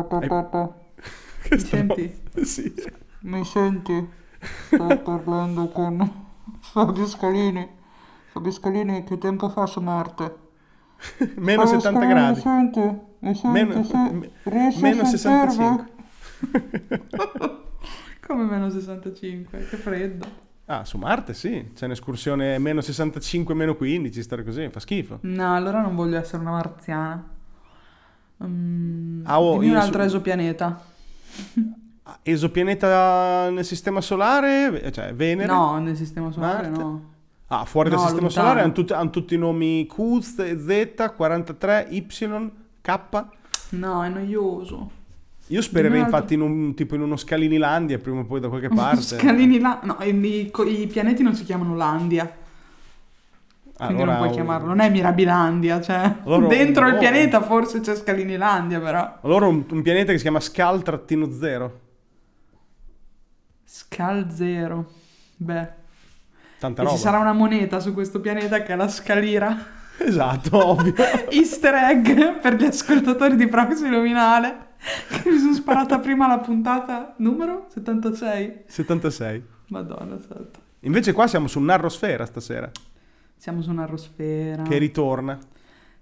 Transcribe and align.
Ta 0.00 0.18
Hai- 0.18 0.28
ta 0.28 0.42
ta. 0.44 0.74
Questa 1.48 1.76
senti? 1.76 2.20
no. 2.34 2.44
Sì. 2.44 2.74
Mi 3.20 3.44
senti? 3.44 4.08
Sto 4.40 4.98
parlando 5.04 5.68
con 5.68 6.26
Fabio 6.60 7.06
Scalini. 7.06 7.68
Fabio 8.32 8.50
Scalini, 8.50 9.04
che 9.04 9.18
tempo 9.18 9.48
fa 9.48 9.66
su 9.66 9.80
Marte? 9.80 10.36
Meno 11.36 11.64
Fabio 11.66 11.80
70 11.80 11.80
Scalini, 11.80 12.08
gradi. 12.08 12.34
Mi 12.34 12.40
senti? 12.40 13.00
Mi 13.18 13.34
senti? 13.34 13.48
Meno- 13.48 13.84
Sì? 13.84 13.96
me- 13.96 14.30
Riesci 14.44 14.80
meno 14.80 15.02
a 15.02 15.04
65. 15.04 15.84
sentirmi? 16.40 17.10
Come 18.26 18.44
meno 18.44 18.70
65? 18.70 19.66
Che 19.68 19.76
freddo. 19.76 20.26
Ah, 20.66 20.84
su 20.84 20.96
Marte 20.96 21.34
sì, 21.34 21.72
c'è 21.74 21.84
un'escursione 21.84 22.56
meno 22.58 22.80
65, 22.80 23.52
meno 23.54 23.74
15, 23.76 24.22
stare 24.22 24.42
così, 24.44 24.68
fa 24.70 24.80
schifo. 24.80 25.18
No, 25.22 25.54
allora 25.54 25.80
non 25.82 25.94
voglio 25.94 26.18
essere 26.18 26.40
una 26.40 26.52
marziana. 26.52 27.28
Mm, 28.44 29.22
Ah, 29.26 29.40
oh, 29.40 29.56
un 29.58 29.76
altro 29.76 30.00
su- 30.00 30.06
esopianeta. 30.06 30.84
Ah, 32.04 32.18
Esopianeta 32.22 33.48
nel 33.50 33.64
sistema 33.64 34.00
solare, 34.00 34.90
cioè 34.92 35.14
Venere? 35.14 35.52
No, 35.52 35.78
nel 35.78 35.96
sistema 35.96 36.30
solare 36.32 36.68
Marte? 36.68 36.82
no. 36.82 37.10
Ah, 37.48 37.64
fuori 37.64 37.88
dal 37.90 37.98
No, 37.98 38.04
sistema 38.06 38.26
lontano. 38.26 38.46
solare 38.46 38.64
hanno, 38.64 38.72
tut- 38.72 38.90
hanno 38.92 39.10
tutti 39.10 39.34
i 39.34 39.38
nomi 39.38 39.86
Q, 39.86 40.18
Z, 40.20 41.12
43, 41.14 41.86
Y, 41.90 42.06
K. 42.80 43.26
No, 43.70 44.02
è 44.04 44.08
noioso. 44.08 44.90
Io 45.48 45.60
spererei 45.60 46.00
infatti 46.00 46.34
in 46.34 46.40
un, 46.40 46.74
tipo 46.74 46.94
in 46.94 47.02
uno 47.02 47.16
Scalinilandia 47.16 47.98
prima 47.98 48.20
o 48.20 48.24
poi 48.24 48.40
da 48.40 48.48
qualche 48.48 48.68
parte. 48.74 49.18
Scalini 49.18 49.60
là. 49.60 49.80
No, 49.84 49.98
i- 50.02 50.50
i 50.80 50.86
pianeti 50.86 51.22
non 51.22 51.34
si 51.34 51.44
chiamano 51.44 51.76
Landia. 51.76 52.40
Quindi 53.86 54.02
Allora, 54.02 54.18
non 54.18 54.22
puoi 54.26 54.34
chiamarlo. 54.34 54.66
Non 54.68 54.80
è 54.80 54.90
Mirabilandia, 54.90 55.80
cioè. 55.80 56.16
Allora, 56.24 56.46
dentro 56.54 56.86
il 56.86 56.92
no. 56.94 56.98
pianeta 56.98 57.40
forse 57.42 57.80
c'è 57.80 57.94
Scalinilandia, 57.96 58.80
però. 58.80 59.18
Allora 59.22 59.46
un, 59.46 59.64
un 59.68 59.82
pianeta 59.82 60.12
che 60.12 60.18
si 60.18 60.22
chiama 60.22 60.38
Scal-0. 60.38 61.70
Scal 63.64 64.30
zero. 64.30 64.90
Beh. 65.36 65.68
Tanta 66.58 66.82
E 66.82 66.84
roba. 66.84 66.96
ci 66.96 67.02
sarà 67.02 67.18
una 67.18 67.32
moneta 67.32 67.80
su 67.80 67.92
questo 67.92 68.20
pianeta 68.20 68.62
che 68.62 68.72
è 68.72 68.76
la 68.76 68.88
scalira. 68.88 69.80
Esatto, 69.98 70.66
ovvio. 70.66 70.94
Easter 71.30 71.74
egg 71.74 72.40
per 72.40 72.54
gli 72.56 72.64
ascoltatori 72.64 73.36
di 73.36 73.46
Proxy 73.46 73.88
Luminale. 73.88 74.70
Che 75.08 75.30
mi 75.30 75.38
sono 75.38 75.52
sparata 75.54 76.00
prima 76.00 76.26
la 76.26 76.38
puntata 76.38 77.14
numero 77.18 77.66
76. 77.68 78.64
76. 78.66 79.44
Madonna 79.68 80.18
santa. 80.18 80.58
Invece 80.80 81.12
qua 81.12 81.28
siamo 81.28 81.46
su 81.46 81.60
Narrosfera 81.60 82.26
stasera, 82.26 82.68
Siamo 83.42 83.60
su 83.60 83.72
Narrosfera. 83.72 84.62
che 84.62 84.78
ritorna. 84.78 85.36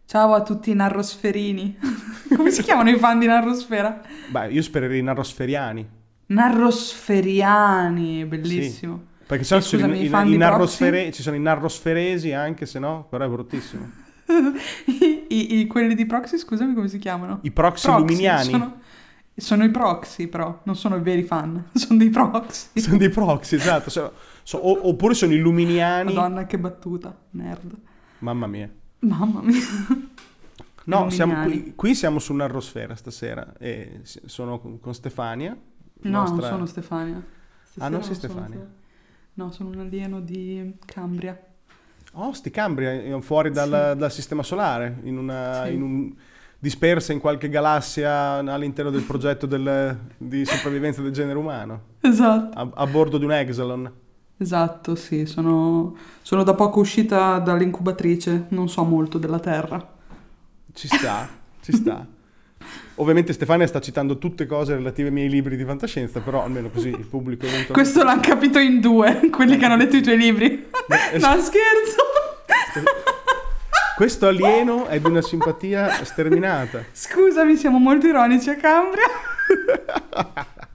Ciao 0.04 0.34
a 0.34 0.42
tutti 0.42 0.72
i 0.72 0.74
narrosferini. 0.74 1.74
Come 2.36 2.50
si 2.50 2.62
chiamano 2.62 2.90
i 2.90 2.98
fan 2.98 3.18
di 3.18 3.24
Narrosfera? 3.24 4.02
Beh, 4.28 4.50
io 4.50 4.60
spererei 4.60 4.98
i 4.98 5.02
narrosferiani. 5.02 5.88
Narrosferiani, 6.26 8.26
bellissimo. 8.26 9.04
Perché 9.26 9.44
se 9.44 9.54
no 9.54 9.60
E 9.60 9.62
ci 9.64 9.68
sono, 9.78 9.94
scusami, 9.94 10.02
i, 10.02 10.30
i 10.30 10.34
i- 10.34 10.36
narrosfere- 10.36 11.10
ci 11.12 11.22
sono 11.22 11.36
i 11.36 11.40
narrosferesi 11.40 12.32
anche, 12.32 12.66
se 12.66 12.78
no, 12.78 13.06
però 13.08 13.24
è 13.24 13.28
bruttissimo. 13.30 13.90
I, 14.84 15.60
i- 15.60 15.66
quelli 15.66 15.94
di 15.94 16.04
Proxy, 16.04 16.36
scusami 16.36 16.74
come 16.74 16.88
si 16.88 16.98
chiamano? 16.98 17.38
I 17.40 17.50
proxy, 17.52 17.86
Proxy, 17.86 18.02
luminiani. 18.06 18.50
Sono, 18.50 18.80
sono 19.34 19.64
i 19.64 19.70
proxy, 19.70 20.26
però, 20.26 20.60
non 20.64 20.76
sono 20.76 20.96
i 20.96 21.00
veri 21.00 21.22
fan, 21.22 21.68
sono 21.72 21.98
dei 21.98 22.10
proxy. 22.10 22.80
Sono 22.80 22.98
dei 22.98 23.08
proxy, 23.08 23.54
esatto. 23.54 23.88
So- 23.88 24.12
so- 24.50 24.58
o- 24.58 24.88
oppure 24.88 25.14
sono 25.14 25.32
i 25.32 25.38
luminiani. 25.38 26.12
Madonna, 26.12 26.44
che 26.44 26.58
battuta, 26.58 27.16
nerd. 27.30 27.72
Mamma 28.18 28.46
mia. 28.48 28.68
Mamma 29.00 29.42
mia. 29.42 29.60
No, 30.84 31.08
siamo 31.10 31.44
qui, 31.44 31.74
qui 31.76 31.94
siamo 31.94 32.18
su 32.18 32.32
Narrosfera 32.34 32.96
stasera. 32.96 33.52
E 33.58 34.00
sono 34.02 34.58
con 34.58 34.92
Stefania. 34.94 35.56
No, 36.02 36.10
nostra- 36.10 36.40
non 36.40 36.48
sono 36.50 36.66
Stefania. 36.66 37.22
Ah, 37.78 37.88
non 37.88 38.02
sei 38.02 38.14
sono 38.16 38.32
Stefania? 38.32 38.56
Ste- 38.58 38.78
No, 39.34 39.52
sono 39.52 39.68
un 39.70 39.78
alieno 39.78 40.20
di 40.20 40.74
Cambria. 40.84 41.40
Oh, 42.14 42.32
sti 42.32 42.50
Cambria, 42.50 42.90
eh, 42.90 43.20
fuori 43.22 43.50
dal, 43.52 43.94
dal 43.96 44.10
sistema 44.10 44.42
solare, 44.42 44.98
in 45.04 45.16
una, 45.16 45.66
Sì. 45.66 45.74
in 45.74 45.82
un- 45.82 46.14
dispersa 46.58 47.12
in 47.12 47.20
qualche 47.20 47.48
galassia 47.48 48.38
all'interno 48.38 48.90
del 48.90 49.02
progetto 49.02 49.46
del- 49.46 49.96
di 50.18 50.44
sopravvivenza 50.44 51.00
del 51.02 51.12
genere 51.12 51.38
umano, 51.38 51.82
Esatto. 52.00 52.58
a, 52.58 52.68
a 52.74 52.86
bordo 52.88 53.16
di 53.16 53.24
un 53.24 53.32
Exelon. 53.32 53.92
Esatto, 54.42 54.94
sì, 54.94 55.26
sono, 55.26 55.94
sono 56.22 56.42
da 56.44 56.54
poco 56.54 56.80
uscita 56.80 57.38
dall'incubatrice, 57.38 58.46
non 58.48 58.70
so 58.70 58.82
molto 58.84 59.18
della 59.18 59.38
Terra. 59.38 59.86
Ci 60.72 60.88
sta, 60.88 61.28
ci 61.62 61.72
sta. 61.72 62.06
Ovviamente 62.94 63.34
Stefania 63.34 63.66
sta 63.66 63.80
citando 63.80 64.16
tutte 64.16 64.46
cose 64.46 64.74
relative 64.74 65.08
ai 65.08 65.14
miei 65.14 65.28
libri 65.28 65.56
di 65.56 65.64
fantascienza, 65.64 66.20
però 66.20 66.42
almeno 66.42 66.70
così 66.70 66.88
il 66.88 67.04
pubblico... 67.06 67.44
eventualmente- 67.44 67.72
Questo 67.74 68.02
l'hanno 68.02 68.20
capito 68.22 68.58
in 68.58 68.80
due, 68.80 69.28
quelli 69.30 69.58
che 69.58 69.64
hanno 69.66 69.76
letto 69.76 69.96
i 69.96 70.02
tuoi 70.02 70.16
libri. 70.16 70.68
Beh, 70.86 71.10
es- 71.16 71.22
No, 71.22 71.32
scherzo. 71.38 72.02
Questo 73.96 74.26
alieno 74.26 74.86
è 74.86 74.98
di 75.00 75.06
una 75.06 75.20
simpatia 75.20 76.02
sterminata. 76.04 76.82
Scusami, 76.92 77.56
siamo 77.56 77.78
molto 77.78 78.06
ironici 78.06 78.48
a 78.48 78.56
Cambria. 78.56 79.04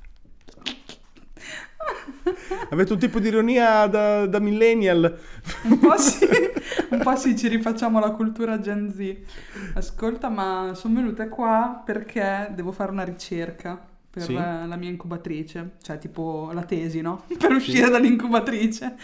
Avete 2.70 2.94
un 2.94 3.00
tipo 3.00 3.20
di 3.20 3.28
ironia 3.28 3.88
da, 3.88 4.26
da 4.26 4.40
millennial. 4.40 5.20
Un 5.64 5.80
po' 5.80 5.96
sì, 5.98 6.28
un 6.92 7.00
po' 7.00 7.16
sì, 7.16 7.38
ci 7.38 7.48
rifacciamo 7.48 7.98
alla 7.98 8.12
cultura 8.12 8.60
Gen 8.60 8.92
Z. 8.92 9.16
Ascolta, 9.76 10.30
ma 10.30 10.72
sono 10.76 10.96
venuta 10.96 11.28
qua 11.30 11.82
perché 11.86 12.52
devo 12.54 12.72
fare 12.72 12.92
una 12.92 13.04
ricerca 13.04 13.80
per 14.10 14.24
Sì. 14.24 14.34
la 14.34 14.76
mia 14.78 14.90
incubatrice, 14.90 15.72
cioè 15.82 15.98
tipo 15.98 16.50
la 16.54 16.64
tesi, 16.64 17.02
no? 17.02 17.24
Per 17.38 17.52
uscire 17.52 17.90
dall'incubatrice. 17.90 18.96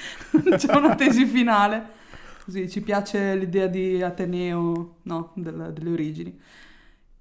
C'è 0.56 0.76
una 0.76 0.96
tesi 0.96 1.26
finale. 1.26 2.00
Così 2.46 2.70
ci 2.70 2.81
piace 2.81 3.36
l'idea 3.36 3.68
di 3.68 4.02
Ateneo, 4.02 4.96
no, 5.04 5.31
del- 5.36 5.72
delle 5.74 5.90
origini. 5.92 6.40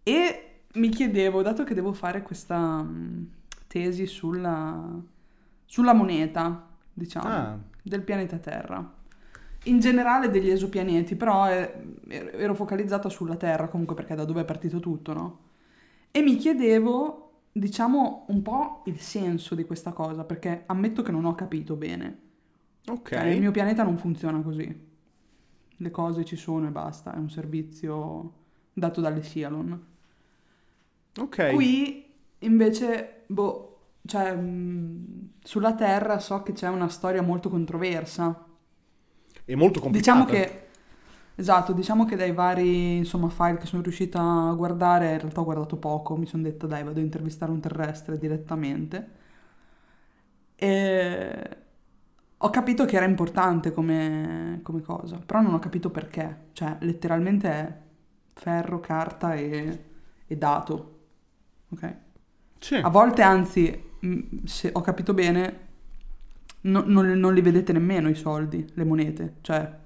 E 0.02 0.44
mi 0.74 0.88
chiedevo, 0.88 1.42
dato 1.42 1.64
che 1.64 1.74
devo 1.74 1.92
fare 1.92 2.22
questa 2.22 2.80
mm, 2.82 3.22
tesi 3.66 4.06
sulla, 4.06 4.98
sulla 5.70 5.92
moneta, 5.92 6.66
diciamo, 6.92 7.28
Ah. 7.28 7.56
del 7.80 8.02
pianeta 8.02 8.38
Terra, 8.38 8.92
in 9.64 9.78
generale 9.78 10.28
degli 10.28 10.50
esopianeti, 10.50 11.14
però 11.14 11.48
eh, 11.48 11.72
ero 12.08 12.54
focalizzata 12.56 13.08
sulla 13.08 13.36
Terra 13.36 13.68
comunque 13.68 13.94
perché 13.94 14.16
da 14.16 14.24
dove 14.24 14.40
è 14.40 14.44
partito 14.44 14.80
tutto, 14.80 15.12
no? 15.12 15.38
E 16.10 16.22
mi 16.22 16.34
chiedevo, 16.34 17.42
diciamo, 17.52 18.24
un 18.30 18.42
po' 18.42 18.82
il 18.86 18.98
senso 18.98 19.54
di 19.54 19.64
questa 19.64 19.92
cosa, 19.92 20.24
perché 20.24 20.64
ammetto 20.66 21.02
che 21.02 21.12
non 21.12 21.24
ho 21.24 21.36
capito 21.36 21.76
bene. 21.76 22.18
Ok. 22.88 23.10
Cioè, 23.10 23.26
il 23.26 23.38
mio 23.40 23.52
pianeta 23.52 23.84
non 23.84 23.96
funziona 23.96 24.40
così. 24.40 24.88
Le 25.76 25.90
cose 25.92 26.24
ci 26.24 26.34
sono 26.36 26.66
e 26.66 26.70
basta, 26.70 27.14
è 27.14 27.18
un 27.18 27.30
servizio 27.30 28.32
dato 28.72 29.00
dalle 29.00 29.22
Cialon. 29.22 29.86
Ok. 31.20 31.52
Qui 31.52 32.12
invece, 32.40 33.22
boh, 33.28 33.69
cioè, 34.06 34.38
sulla 35.42 35.74
Terra 35.74 36.18
so 36.18 36.42
che 36.42 36.52
c'è 36.52 36.68
una 36.68 36.88
storia 36.88 37.22
molto 37.22 37.48
controversa. 37.48 38.46
È 39.44 39.54
molto 39.54 39.80
complicata. 39.80 40.24
Diciamo 40.24 40.24
che, 40.24 40.68
esatto, 41.34 41.72
diciamo 41.72 42.04
che 42.04 42.16
dai 42.16 42.32
vari, 42.32 42.98
insomma, 42.98 43.28
file 43.28 43.58
che 43.58 43.66
sono 43.66 43.82
riuscita 43.82 44.20
a 44.20 44.54
guardare, 44.54 45.12
in 45.12 45.18
realtà 45.18 45.40
ho 45.40 45.44
guardato 45.44 45.76
poco, 45.76 46.16
mi 46.16 46.26
sono 46.26 46.42
detta 46.42 46.66
dai, 46.66 46.82
vado 46.82 47.00
a 47.00 47.02
intervistare 47.02 47.52
un 47.52 47.60
terrestre 47.60 48.18
direttamente. 48.18 49.18
E 50.56 51.56
ho 52.42 52.50
capito 52.50 52.84
che 52.86 52.96
era 52.96 53.04
importante 53.04 53.72
come, 53.72 54.60
come 54.62 54.80
cosa, 54.80 55.18
però 55.24 55.40
non 55.40 55.54
ho 55.54 55.58
capito 55.58 55.90
perché. 55.90 56.48
Cioè, 56.52 56.78
letteralmente 56.80 57.48
è 57.48 57.78
ferro, 58.32 58.80
carta 58.80 59.34
e, 59.34 59.84
e 60.26 60.36
dato. 60.36 60.98
Ok? 61.70 61.96
Sì. 62.58 62.76
A 62.76 62.88
volte, 62.88 63.22
anzi, 63.22 63.88
se 64.44 64.70
ho 64.72 64.80
capito 64.80 65.14
bene, 65.14 65.68
no- 66.62 66.84
non, 66.86 67.06
non 67.18 67.34
li 67.34 67.40
vedete 67.40 67.72
nemmeno 67.72 68.08
i 68.08 68.14
soldi, 68.14 68.66
le 68.74 68.84
monete. 68.84 69.36
Cioè, 69.40 69.78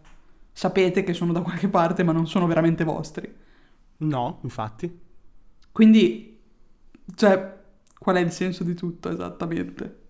sapete 0.53 1.03
che 1.03 1.13
sono 1.13 1.33
da 1.33 1.43
qualche 1.43 1.69
parte, 1.69 2.03
ma 2.03 2.13
non 2.13 2.27
sono 2.27 2.47
veramente 2.47 2.85
vostri. 2.85 3.33
No, 3.99 4.39
infatti. 4.43 5.01
Quindi, 5.73 6.39
cioè, 7.15 7.57
qual 7.99 8.17
è 8.17 8.21
il 8.21 8.31
senso 8.31 8.65
di 8.65 8.75
tutto 8.75 9.11
esattamente? 9.11 10.03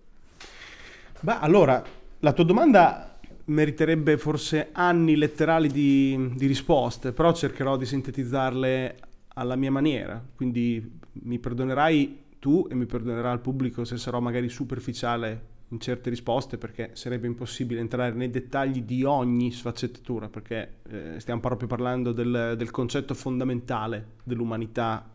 Beh, 1.19 1.39
allora, 1.39 1.83
la 2.19 2.33
tua 2.33 2.43
domanda 2.43 3.17
meriterebbe 3.45 4.17
forse 4.17 4.69
anni 4.71 5.15
letterali 5.15 5.69
di, 5.69 6.31
di 6.35 6.45
risposte, 6.45 7.11
però 7.11 7.33
cercherò 7.33 7.77
di 7.77 7.85
sintetizzarle 7.85 8.95
alla 9.35 9.55
mia 9.55 9.71
maniera. 9.71 10.23
Quindi 10.35 10.99
mi 11.13 11.39
perdonerai 11.39 12.23
tu 12.45 12.67
e 12.69 12.75
mi 12.75 12.85
perdonerà 12.85 13.31
il 13.31 13.39
pubblico 13.39 13.83
se 13.85 13.97
sarò 13.97 14.19
magari 14.19 14.49
superficiale 14.49 15.53
in 15.69 15.79
certe 15.79 16.11
risposte, 16.11 16.59
perché 16.59 16.91
sarebbe 16.93 17.25
impossibile 17.25 17.79
entrare 17.79 18.13
nei 18.13 18.29
dettagli 18.29 18.83
di 18.83 19.03
ogni 19.03 19.51
sfaccettatura, 19.51 20.29
perché 20.29 20.73
eh, 20.87 21.19
stiamo 21.19 21.39
proprio 21.39 21.67
parlando 21.67 22.11
del, 22.11 22.53
del 22.55 22.69
concetto 22.69 23.15
fondamentale 23.15 24.09
dell'umanità 24.23 25.09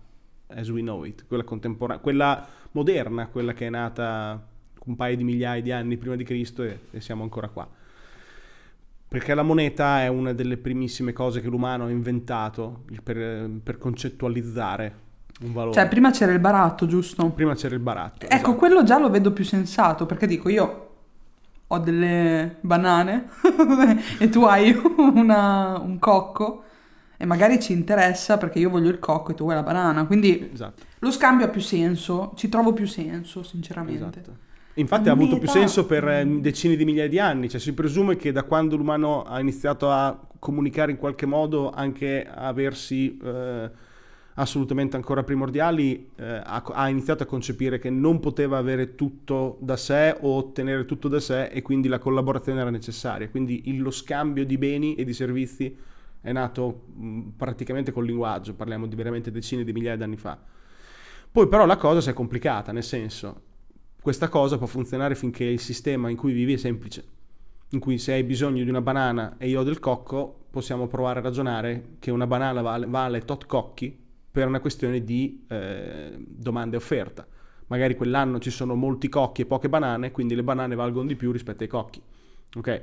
as 0.49 0.69
we 0.71 0.81
know 0.81 1.05
it, 1.05 1.25
quella 1.29 1.45
contemporanea, 1.45 2.03
quella 2.03 2.49
moderna, 2.73 3.29
quella 3.29 3.53
che 3.53 3.69
è 3.69 3.71
nata 3.71 4.45
un 4.87 4.97
paio 4.97 5.17
di 5.17 5.23
migliaia 5.23 5.63
di 5.63 5.71
anni 5.71 5.97
prima 5.99 6.17
di 6.17 6.25
Cristo 6.25 6.65
e, 6.65 6.81
e 6.91 7.01
siamo 7.01 7.23
ancora 7.23 7.47
qua. 7.47 7.69
Perché 9.07 9.35
la 9.35 9.45
moneta 9.45 10.03
è 10.03 10.09
una 10.09 10.33
delle 10.33 10.57
primissime 10.57 11.13
cose 11.13 11.41
che 11.41 11.47
l'umano 11.47 11.85
ha 11.85 11.91
inventato 11.91 12.83
per, 13.05 13.49
per 13.63 13.79
concettualizzare 13.79 15.09
un 15.43 15.53
valore. 15.53 15.75
Cioè, 15.75 15.89
prima 15.89 16.11
c'era 16.11 16.33
il 16.33 16.39
baratto, 16.39 16.87
giusto? 16.87 17.29
Prima 17.31 17.55
c'era 17.55 17.75
il 17.75 17.81
baratto. 17.81 18.25
Ecco, 18.27 18.35
esatto. 18.35 18.55
quello 18.57 18.83
già 18.83 18.99
lo 18.99 19.11
vedo 19.11 19.33
più 19.33 19.45
sensato, 19.45 20.07
perché 20.07 20.27
dico, 20.27 20.49
io 20.49 20.87
ho 21.67 21.79
delle 21.79 22.57
banane 22.61 23.29
e 24.19 24.29
tu 24.29 24.43
hai 24.43 24.75
una- 24.97 25.79
un 25.79 25.99
cocco 25.99 26.65
e 27.17 27.25
magari 27.27 27.61
ci 27.61 27.73
interessa 27.73 28.39
perché 28.39 28.59
io 28.59 28.71
voglio 28.71 28.89
il 28.89 28.99
cocco 28.99 29.31
e 29.33 29.35
tu 29.35 29.45
vuoi 29.45 29.55
la 29.55 29.63
banana. 29.63 30.05
Quindi 30.07 30.51
Esatto, 30.53 30.83
lo 30.99 31.11
scambio 31.11 31.47
ha 31.47 31.49
più 31.49 31.61
senso, 31.61 32.33
ci 32.35 32.49
trovo 32.49 32.73
più 32.73 32.87
senso, 32.87 33.43
sinceramente. 33.43 34.21
esatto. 34.21 34.37
Infatti 34.75 35.09
ha 35.09 35.13
avuto 35.13 35.39
più 35.39 35.49
senso 35.49 35.85
per 35.85 36.07
eh, 36.09 36.25
decine 36.41 36.77
di 36.77 36.85
migliaia 36.85 37.09
di 37.09 37.19
anni, 37.19 37.49
cioè 37.51 37.61
si 37.61 37.75
presume 37.75 38.17
che 38.17 38.33
da 38.33 38.45
quando 38.45 38.77
l'umano 38.77 39.23
ha 39.25 39.39
iniziato 39.41 39.91
a 39.91 40.19
comunicare 40.39 40.91
in 40.93 40.97
qualche 40.97 41.27
modo, 41.27 41.71
anche 41.71 42.27
a 42.27 42.47
aversi 42.47 43.19
eh, 43.23 43.71
assolutamente 44.41 44.97
ancora 44.97 45.23
primordiali, 45.23 46.11
eh, 46.17 46.25
ha, 46.25 46.63
ha 46.73 46.89
iniziato 46.89 47.23
a 47.23 47.27
concepire 47.27 47.79
che 47.79 47.91
non 47.91 48.21
poteva 48.21 48.57
avere 48.59 48.95
tutto 48.95 49.59
da 49.61 49.77
sé 49.77 50.17
o 50.21 50.37
ottenere 50.37 50.87
tutto 50.87 51.09
da 51.09 51.21
sé 51.21 51.45
e 51.47 51.61
quindi 51.63 51.89
la 51.89 51.99
collaborazione 51.99 52.61
era 52.61 52.71
necessaria. 52.71 53.29
Quindi 53.29 53.69
il- 53.69 53.81
lo 53.83 53.91
scambio 53.91 54.45
di 54.47 54.57
beni 54.59 54.95
e 54.95 55.05
di 55.05 55.13
servizi 55.13 55.77
è 56.23 56.33
nato 56.33 56.85
mh, 56.97 57.21
praticamente 57.37 57.93
col 57.93 58.07
linguaggio, 58.07 58.55
parliamo 58.55 58.87
di 58.87 58.97
veramente 58.97 59.31
decine 59.31 59.63
di 59.65 59.73
migliaia 59.73 59.97
di 59.97 60.03
anni 60.03 60.17
fa. 60.17 60.39
Poi 61.33 61.47
però 61.47 61.67
la 61.67 61.77
cosa 61.77 62.01
si 62.01 62.11
è 62.11 62.13
complicata, 62.13 62.73
nel 62.73 62.83
senso, 62.83 63.43
questa 64.03 64.29
cosa 64.29 64.59
può 64.59 64.67
funzionare 64.67 65.15
finché 65.15 65.45
il 65.45 65.61
sistema 65.61 66.09
in 66.11 66.17
cui 66.17 66.33
vivi 66.33 66.55
è 66.55 66.57
semplice, 66.57 67.05
in 67.71 67.79
cui 67.79 67.99
se 67.99 68.13
hai 68.15 68.25
bisogno 68.25 68.65
di 68.65 68.69
una 68.71 68.81
banana 68.81 69.37
e 69.39 69.49
io 69.49 69.61
ho 69.61 69.63
del 69.63 69.79
cocco, 69.79 70.37
possiamo 70.51 70.89
provare 70.89 71.21
a 71.21 71.23
ragionare 71.23 71.97
che 72.01 72.11
una 72.11 72.27
banana 72.27 72.63
vale, 72.63 72.87
vale 72.87 73.25
tot 73.25 73.47
cocchi 73.47 74.09
per 74.31 74.47
una 74.47 74.61
questione 74.61 75.03
di 75.03 75.45
eh, 75.49 76.15
domanda 76.19 76.77
e 76.77 76.79
offerta. 76.79 77.27
Magari 77.67 77.95
quell'anno 77.95 78.39
ci 78.39 78.51
sono 78.51 78.75
molti 78.75 79.09
cocchi 79.09 79.43
e 79.43 79.47
poche 79.47 79.69
banane, 79.69 80.11
quindi 80.11 80.35
le 80.35 80.43
banane 80.43 80.75
valgono 80.75 81.07
di 81.07 81.17
più 81.17 81.33
rispetto 81.33 81.63
ai 81.63 81.69
cocchi. 81.69 82.03
Ok? 82.57 82.83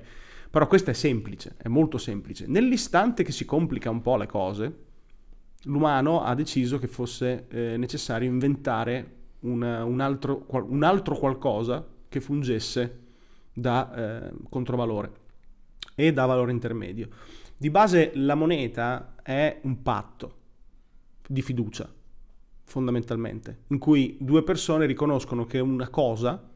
Però 0.50 0.68
questo 0.68 0.92
è 0.92 0.94
semplice, 0.94 1.56
è 1.58 1.68
molto 1.68 1.98
semplice. 1.98 2.46
Nell'istante 2.48 3.24
che 3.24 3.32
si 3.32 3.46
complica 3.46 3.90
un 3.90 4.02
po' 4.02 4.16
le 4.16 4.28
cose, 4.28 4.78
l'umano 5.64 6.24
ha 6.24 6.34
deciso 6.36 6.80
che 6.80 6.88
fosse 6.88 7.48
eh, 7.50 7.76
necessario 7.78 8.30
inventare 8.30 9.16
una- 9.42 9.84
un, 9.84 10.00
altro, 10.00 10.46
un 10.50 10.84
altro 10.84 11.18
qualcosa 11.18 11.86
che 12.08 12.22
fungesse 12.22 13.00
da 13.54 14.28
eh, 14.28 14.32
controvalore 14.50 15.12
e 15.96 16.14
da 16.14 16.26
valore 16.26 16.52
intermedio. 16.52 17.10
Di 17.58 17.70
base 17.70 18.12
la 18.16 18.36
moneta 18.36 19.16
è 19.22 19.60
un 19.64 19.82
patto 19.82 20.37
di 21.28 21.42
fiducia, 21.42 21.92
fondamentalmente, 22.64 23.64
in 23.68 23.78
cui 23.78 24.18
due 24.20 24.44
persone 24.44 24.86
riconoscono 24.86 25.46
che 25.46 25.60
una 25.60 25.90
cosa 25.90 26.50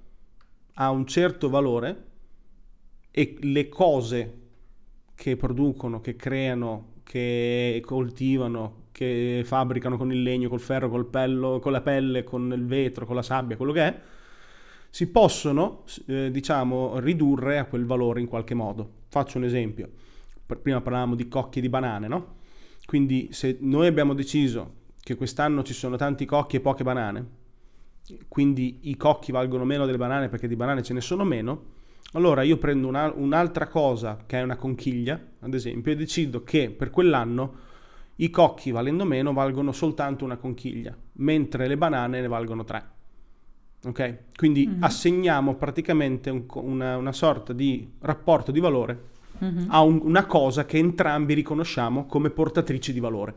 ha 0.74 0.90
un 0.90 1.06
certo 1.06 1.50
valore 1.50 2.06
e 3.12 3.38
le 3.42 3.70
cose 3.70 4.40
che 5.14 5.36
producono, 5.36 6.00
che 6.00 6.16
creano, 6.16 6.94
che 7.04 7.82
coltivano, 7.86 8.86
che 8.92 9.42
fabbricano 9.46 9.98
con 9.98 10.12
il 10.12 10.24
legno, 10.24 10.50
col 10.50 10.60
ferro, 10.60 10.90
col 10.90 11.06
pello, 11.06 11.60
con 11.60 11.72
la 11.72 11.82
pelle, 11.82 12.24
con 12.24 12.52
il 12.52 12.66
vetro, 12.66 13.06
con 13.06 13.16
la 13.16 13.22
sabbia, 13.22 13.58
quello 13.58 13.72
che 13.72 13.82
è, 13.82 14.00
si 14.90 15.08
possono, 15.08 15.84
eh, 16.08 16.32
diciamo, 16.32 17.00
ridurre 17.00 17.60
a 17.60 17.66
quel 17.66 17.86
valore 17.86 18.20
in 18.20 18.28
qualche 18.28 18.54
modo. 18.54 18.90
Faccio 19.08 19.38
un 19.38 19.46
esempio. 19.46 19.90
Prima 20.46 20.82
parlavamo 20.82 21.16
di 21.16 21.30
cocchi 21.30 21.62
di 21.62 21.70
banane, 21.70 22.08
no? 22.08 22.40
Quindi 22.86 23.30
se 23.31 23.57
noi 23.62 23.88
abbiamo 23.88 24.13
deciso 24.13 24.80
che 25.01 25.16
quest'anno 25.16 25.63
ci 25.63 25.74
sono 25.74 25.95
tanti 25.95 26.25
cocchi 26.25 26.57
e 26.57 26.60
poche 26.60 26.83
banane, 26.83 27.25
quindi 28.28 28.80
i 28.83 28.98
cocchi 28.98 29.31
valgono 29.31 29.63
meno 29.66 29.86
delle 29.86 29.98
banane 29.98 30.30
perché 30.30 30.48
di 30.48 30.56
banane 30.56 30.83
ce 30.83 30.94
ne 30.94 31.01
sono 31.01 31.24
meno, 31.24 31.80
allora 32.13 32.42
io 32.42 32.57
prendo 32.57 32.88
una- 32.88 33.12
un'altra 33.16 33.68
cosa 33.68 34.24
che 34.25 34.39
è 34.39 34.42
una 34.42 34.57
conchiglia, 34.57 35.19
ad 35.39 35.54
esempio, 35.54 35.92
e 35.92 35.95
decido 35.95 36.44
che 36.44 36.69
per 36.69 36.89
quell'anno 36.89 37.69
i 38.18 38.30
cocchi 38.30 38.72
valendo 38.72 39.06
meno 39.06 39.31
valgono 39.34 39.72
soltanto 39.72 40.25
una 40.25 40.36
conchiglia, 40.38 40.95
mentre 41.13 41.68
le 41.68 41.77
banane 41.77 42.19
ne 42.22 42.27
valgono 42.27 42.63
tre. 42.66 42.84
Ok? 43.86 44.18
Quindi 44.36 44.68
Mhm. 44.68 44.84
assegniamo 44.84 45.56
praticamente 45.56 46.30
un 46.30 46.45
una, 46.54 46.98
una 46.98 47.13
sorta 47.13 47.54
di 47.54 47.89
rapporto 48.01 48.51
di 48.51 48.60
valore 48.60 49.10
Mhm. 49.42 49.66
a 49.70 49.82
un- 49.82 50.00
una 50.04 50.26
cosa 50.26 50.66
che 50.66 50.78
entrambi 50.78 51.34
riconosciamo 51.34 52.06
come 52.06 52.30
portatrice 52.30 52.94
di 52.94 53.00
valore. 53.00 53.34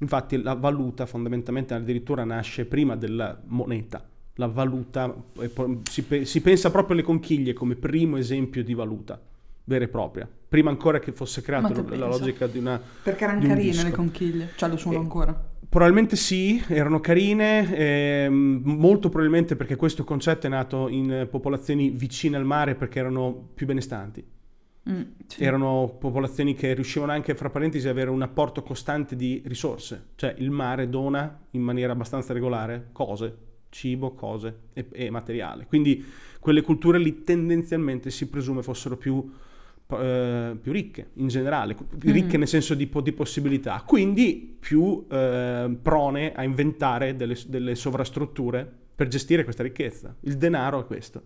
Infatti 0.00 0.40
la 0.40 0.54
valuta 0.54 1.06
fondamentalmente 1.06 1.74
addirittura 1.74 2.24
nasce 2.24 2.64
prima 2.64 2.96
della 2.96 3.38
moneta. 3.46 4.04
La 4.34 4.46
valuta, 4.46 5.08
po- 5.52 5.80
si, 5.88 6.02
pe- 6.04 6.24
si 6.24 6.40
pensa 6.40 6.70
proprio 6.70 6.94
alle 6.96 7.04
conchiglie 7.04 7.52
come 7.52 7.74
primo 7.76 8.16
esempio 8.16 8.64
di 8.64 8.72
valuta 8.74 9.20
vera 9.64 9.84
e 9.84 9.88
propria, 9.88 10.26
prima 10.48 10.70
ancora 10.70 10.98
che 10.98 11.12
fosse 11.12 11.42
creata 11.42 11.68
la, 11.68 11.74
la 11.76 11.82
pensa? 11.82 12.06
logica 12.06 12.46
di 12.46 12.58
una... 12.58 12.80
Perché 13.02 13.24
erano 13.24 13.40
carine 13.40 13.70
disco. 13.70 13.84
le 13.84 13.90
conchiglie, 13.92 14.48
cioè 14.56 14.68
lo 14.68 14.76
sono 14.78 14.94
Eh, 14.94 14.98
ancora. 14.98 15.48
Probabilmente 15.68 16.16
sì, 16.16 16.60
erano 16.66 16.98
carine, 16.98 17.72
ehm, 17.76 18.62
molto 18.64 19.08
probabilmente 19.10 19.54
perché 19.54 19.76
questo 19.76 20.02
concetto 20.02 20.46
è 20.46 20.50
nato 20.50 20.88
in 20.88 21.12
eh, 21.12 21.26
popolazioni 21.26 21.90
vicine 21.90 22.36
al 22.36 22.44
mare 22.44 22.74
perché 22.74 22.98
erano 22.98 23.50
più 23.54 23.66
benestanti. 23.66 24.24
Mm, 24.88 25.02
sì. 25.26 25.44
Erano 25.44 25.96
popolazioni 25.98 26.54
che 26.54 26.72
riuscivano 26.72 27.12
anche, 27.12 27.34
fra 27.34 27.50
parentesi, 27.50 27.86
ad 27.86 27.92
avere 27.92 28.10
un 28.10 28.22
apporto 28.22 28.62
costante 28.62 29.14
di 29.14 29.42
risorse. 29.44 30.08
Cioè 30.14 30.34
il 30.38 30.50
mare 30.50 30.88
dona 30.88 31.38
in 31.50 31.60
maniera 31.60 31.92
abbastanza 31.92 32.32
regolare 32.32 32.88
cose, 32.92 33.36
cibo, 33.68 34.14
cose 34.14 34.60
e, 34.72 34.86
e 34.92 35.10
materiale. 35.10 35.66
Quindi 35.66 36.04
quelle 36.40 36.62
culture 36.62 36.98
lì 36.98 37.22
tendenzialmente 37.22 38.10
si 38.10 38.28
presume 38.28 38.62
fossero 38.62 38.96
più, 38.96 39.30
eh, 39.88 40.56
più 40.60 40.72
ricche 40.72 41.10
in 41.14 41.28
generale, 41.28 41.76
ricche 42.00 42.38
nel 42.38 42.48
senso 42.48 42.74
di, 42.74 42.86
po- 42.86 43.02
di 43.02 43.12
possibilità, 43.12 43.82
quindi 43.86 44.56
più 44.58 45.06
eh, 45.10 45.76
prone 45.80 46.32
a 46.32 46.42
inventare 46.42 47.16
delle, 47.16 47.36
delle 47.46 47.74
sovrastrutture 47.74 48.78
per 48.94 49.08
gestire 49.08 49.44
questa 49.44 49.62
ricchezza. 49.62 50.14
Il 50.20 50.36
denaro 50.36 50.80
è 50.80 50.84
questo. 50.86 51.22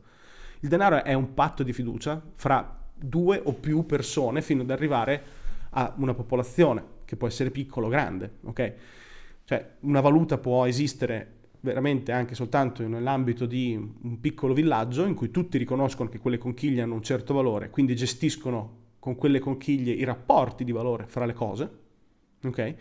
Il 0.61 0.69
denaro 0.69 1.05
è 1.05 1.12
un 1.12 1.35
patto 1.35 1.62
di 1.62 1.73
fiducia 1.73 2.23
fra 2.35 2.84
due 2.95 3.41
o 3.43 3.53
più 3.53 3.85
persone 3.87 4.41
fino 4.43 4.63
ad 4.63 4.71
arrivare 4.71 5.23
a 5.71 5.93
una 5.97 6.15
popolazione 6.15 6.93
che 7.05 7.17
può 7.17 7.27
essere 7.27 7.51
piccola 7.51 7.87
o 7.87 7.91
grande, 7.91 8.31
ok? 8.45 8.73
Cioè 9.45 9.71
una 9.81 10.01
valuta 10.01 10.39
può 10.39 10.65
esistere 10.65 11.33
veramente 11.61 12.13
anche 12.13 12.35
soltanto 12.35 12.87
nell'ambito 12.87 13.47
di 13.47 13.75
un 13.75 14.21
piccolo 14.21 14.55
villaggio 14.55 15.07
in 15.07 15.15
cui 15.15 15.31
tutti 15.31 15.59
riconoscono 15.59 16.09
che 16.09 16.19
quelle 16.19 16.39
conchiglie 16.39 16.83
hanno 16.83 16.95
un 16.95 17.03
certo 17.03 17.35
valore, 17.35 17.71
quindi 17.71 17.97
gestiscono 17.97 18.83
con 18.99 19.17
quelle 19.17 19.39
conchiglie 19.39 19.93
i 19.93 20.05
rapporti 20.05 20.65
di 20.65 20.73
valore 20.73 21.07
fra 21.07 21.27
le 21.27 21.33
cose, 21.33 21.71
ok? 22.45 22.75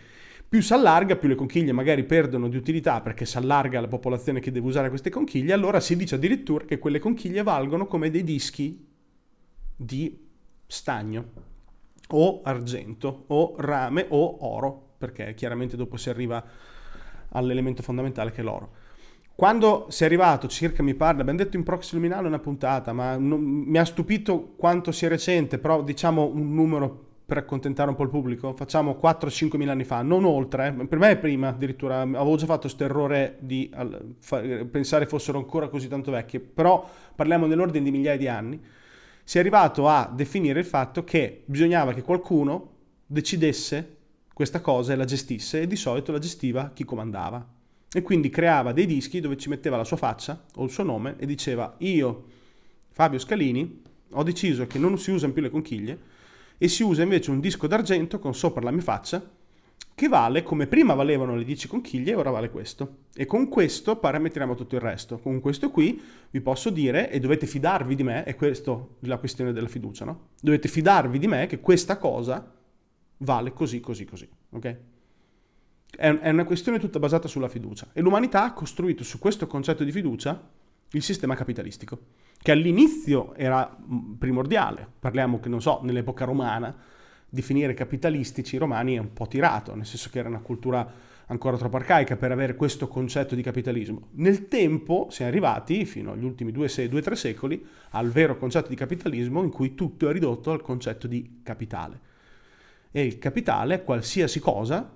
Più 0.48 0.62
si 0.62 0.74
allarga, 0.74 1.16
più 1.16 1.28
le 1.28 1.36
conchiglie 1.36 1.72
magari 1.72 2.04
perdono 2.04 2.48
di 2.48 2.58
utilità 2.58 3.02
perché 3.02 3.26
si 3.26 3.38
allarga 3.38 3.82
la 3.82 3.88
popolazione 3.88 4.40
che 4.40 4.52
deve 4.52 4.68
usare 4.68 4.90
queste 4.90 5.10
conchiglie, 5.10 5.52
allora 5.52 5.80
si 5.80 5.96
dice 5.96 6.16
addirittura 6.16 6.66
che 6.66 6.78
quelle 6.78 7.00
conchiglie 7.00 7.42
valgono 7.42 7.88
come 7.88 8.12
dei 8.12 8.24
dischi 8.24 8.92
di 9.76 10.28
stagno 10.66 11.26
o 12.10 12.42
argento 12.44 13.26
o 13.28 13.56
rame 13.58 14.06
o 14.10 14.38
oro, 14.46 14.94
perché 14.98 15.34
chiaramente 15.34 15.76
dopo 15.76 15.98
si 15.98 16.10
arriva 16.10 16.44
all'elemento 17.30 17.82
fondamentale 17.82 18.32
che 18.32 18.42
è 18.42 18.44
l'oro. 18.44 18.82
Quando 19.36 19.88
sei 19.90 20.08
arrivato, 20.08 20.48
circa 20.48 20.84
mi 20.84 20.94
pare, 20.94 21.20
abbiamo 21.22 21.40
detto 21.40 21.58
in 21.58 21.64
Proxy 21.64 21.96
Luminale 21.96 22.28
una 22.28 22.40
puntata, 22.40 22.94
ma 22.94 23.18
non- 23.18 23.42
mi 23.42 23.78
ha 23.80 23.86
stupito 23.86 24.54
quanto 24.56 24.92
sia 24.92 25.10
recente, 25.10 25.58
però 25.58 25.82
diciamo 25.82 26.24
un 26.26 26.54
numero 26.54 27.08
per 27.26 27.38
accontentare 27.38 27.90
un 27.90 27.96
po' 27.96 28.04
il 28.04 28.10
pubblico, 28.10 28.54
facciamo 28.54 28.96
4-5 29.02 29.58
mila 29.58 29.72
anni 29.72 29.86
fa, 29.86 30.04
non 30.04 30.24
oltre, 30.26 30.68
eh. 30.68 30.86
per 30.86 31.00
me 31.00 31.12
è 31.12 31.18
prima 31.18 31.48
addirittura, 31.48 32.02
avevo 32.02 32.36
già 32.36 32.46
fatto 32.46 32.62
questo 32.62 32.84
errore 32.84 33.38
di 33.40 33.72
al- 33.74 34.16
fa- 34.20 34.42
pensare 34.70 35.08
fossero 35.08 35.40
ancora 35.40 35.68
così 35.68 35.88
tanto 35.88 36.12
vecchie, 36.12 36.40
però 36.40 36.88
parliamo 37.16 37.48
nell'ordine 37.48 37.84
di 37.86 37.92
migliaia 37.92 38.18
di 38.18 38.28
anni, 38.28 38.62
si 39.24 39.38
è 39.38 39.40
arrivato 39.40 39.88
a 39.88 40.12
definire 40.14 40.60
il 40.60 40.66
fatto 40.66 41.04
che 41.04 41.44
bisognava 41.46 41.94
che 41.94 42.02
qualcuno 42.02 42.72
decidesse 43.06 43.98
questa 44.34 44.62
cosa 44.62 44.94
e 44.94 44.96
la 44.96 45.06
gestisse 45.06 45.62
e 45.62 45.68
di 45.68 45.76
solito 45.76 46.12
la 46.12 46.20
gestiva 46.20 46.72
chi 46.74 46.84
comandava. 46.84 47.46
E 47.92 48.02
quindi 48.02 48.30
creava 48.30 48.74
dei 48.74 48.86
dischi 48.86 49.20
dove 49.20 49.38
ci 49.38 49.50
metteva 49.50 49.78
la 49.78 49.84
sua 49.84 49.98
faccia 49.98 50.46
o 50.56 50.64
il 50.64 50.72
suo 50.72 50.84
nome 50.84 51.16
e 51.18 51.26
diceva 51.26 51.76
io, 51.80 52.26
Fabio 52.90 53.20
Scalini, 53.20 53.82
ho 54.10 54.24
deciso 54.24 54.66
che 54.66 54.80
non 54.80 54.98
si 54.98 55.12
usano 55.12 55.34
più 55.34 55.42
le 55.42 55.50
conchiglie 55.50 56.00
e 56.58 56.68
si 56.68 56.84
usa 56.84 57.04
invece 57.04 57.32
un 57.32 57.40
disco 57.40 57.68
d'argento 57.68 58.20
con 58.20 58.34
sopra 58.34 58.64
la 58.64 58.72
mia 58.72 58.82
faccia 58.82 59.24
che 59.96 60.08
vale 60.08 60.42
come 60.44 60.68
prima 60.68 60.94
valevano 60.96 61.36
le 61.36 61.44
10 61.44 61.68
conchiglie, 61.68 62.16
ora 62.16 62.32
vale 62.32 62.50
questo. 62.50 62.98
E 63.14 63.26
con 63.26 63.48
questo 63.48 63.98
parametriamo 63.98 64.56
tutto 64.56 64.76
il 64.76 64.82
resto. 64.82 65.20
Con 65.20 65.40
questo 65.40 65.70
qui 65.70 66.02
vi 66.32 66.42
posso 66.42 66.70
dire, 66.70 67.12
e 67.12 67.20
dovete 67.20 67.46
fidarvi 67.46 67.96
di 67.96 68.04
me, 68.04 68.24
è 68.24 68.36
questa 68.36 68.76
la 69.02 69.18
questione 69.18 69.54
della 69.54 69.68
fiducia, 69.68 70.06
no? 70.06 70.30
Dovete 70.42 70.68
fidarvi 70.68 71.20
di 71.20 71.28
me 71.28 71.46
che 71.46 71.60
questa 71.60 71.98
cosa 71.98 72.52
vale 73.18 73.54
così, 73.54 73.80
così, 73.80 74.06
così, 74.06 74.28
ok? 74.50 74.78
È 75.96 76.30
una 76.30 76.44
questione 76.44 76.80
tutta 76.80 76.98
basata 76.98 77.28
sulla 77.28 77.48
fiducia. 77.48 77.90
E 77.94 78.02
l'umanità 78.02 78.46
ha 78.46 78.54
costruito 78.54 79.04
su 79.04 79.20
questo 79.20 79.46
concetto 79.46 79.84
di 79.84 79.92
fiducia 79.92 80.50
il 80.94 81.04
sistema 81.04 81.36
capitalistico, 81.36 82.00
che 82.40 82.52
all'inizio 82.52 83.36
era 83.36 83.78
primordiale. 84.18 84.88
Parliamo 85.00 85.40
che, 85.40 85.50
non 85.50 85.62
so, 85.62 85.82
nell'epoca 85.84 86.26
romana, 86.26 86.76
definire 87.34 87.74
capitalistici 87.74 88.56
i 88.56 88.60
romani 88.60 88.96
è 88.96 89.00
un 89.00 89.12
po' 89.12 89.26
tirato, 89.26 89.74
nel 89.74 89.88
senso 89.88 90.10
che 90.12 90.20
era 90.20 90.30
una 90.30 90.42
cultura 90.42 90.88
ancora 91.26 91.58
troppo 91.58 91.78
arcaica 91.78 92.16
per 92.16 92.32
avere 92.32 92.54
questo 92.56 92.88
concetto 92.88 93.34
di 93.34 93.42
capitalismo. 93.42 94.10
Nel 94.12 94.48
tempo 94.48 95.08
siamo 95.10 95.32
arrivati, 95.32 95.84
fino 95.86 96.12
agli 96.12 96.26
ultimi 96.26 96.52
due 96.52 96.68
o 96.68 97.02
tre 97.02 97.16
secoli, 97.16 97.66
al 97.92 98.12
vero 98.12 98.38
concetto 98.38 98.70
di 98.70 98.76
capitalismo 98.76 99.42
in 99.42 99.50
cui 99.50 99.74
tutto 99.74 100.10
è 100.10 100.14
ridotto 100.14 100.52
al 100.52 100.62
concetto 100.62 101.08
di 101.08 101.40
capitale. 101.42 102.00
E 102.92 103.04
il 103.04 103.18
capitale 103.18 103.74
è 103.74 103.84
qualsiasi 103.84 104.40
cosa, 104.40 104.96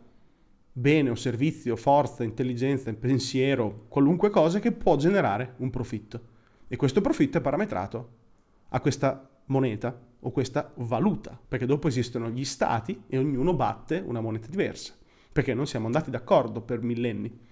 bene 0.72 1.10
o 1.10 1.16
servizio, 1.16 1.76
forza, 1.76 2.24
intelligenza, 2.24 2.94
pensiero, 2.94 3.86
qualunque 3.88 4.30
cosa 4.30 4.60
che 4.60 4.74
può 4.74 4.96
generare 4.96 5.56
un 5.58 5.72
profitto. 5.72 6.22
E 6.68 6.76
questo 6.76 7.02
profitto 7.02 7.40
è 7.40 7.42
parametrato 7.42 8.10
a 8.70 8.80
questa 8.80 9.28
moneta 9.46 10.06
o 10.22 10.32
questa 10.32 10.72
valuta, 10.76 11.40
perché 11.48 11.66
dopo 11.66 11.88
esistono 11.88 12.30
gli 12.30 12.44
stati 12.44 13.04
e 13.08 13.18
ognuno 13.18 13.54
batte 13.54 14.04
una 14.06 14.20
moneta 14.20 14.48
diversa, 14.48 14.94
perché 15.32 15.54
non 15.54 15.68
siamo 15.68 15.86
andati 15.86 16.10
d'accordo 16.10 16.62
per 16.62 16.82
millenni. 16.82 17.46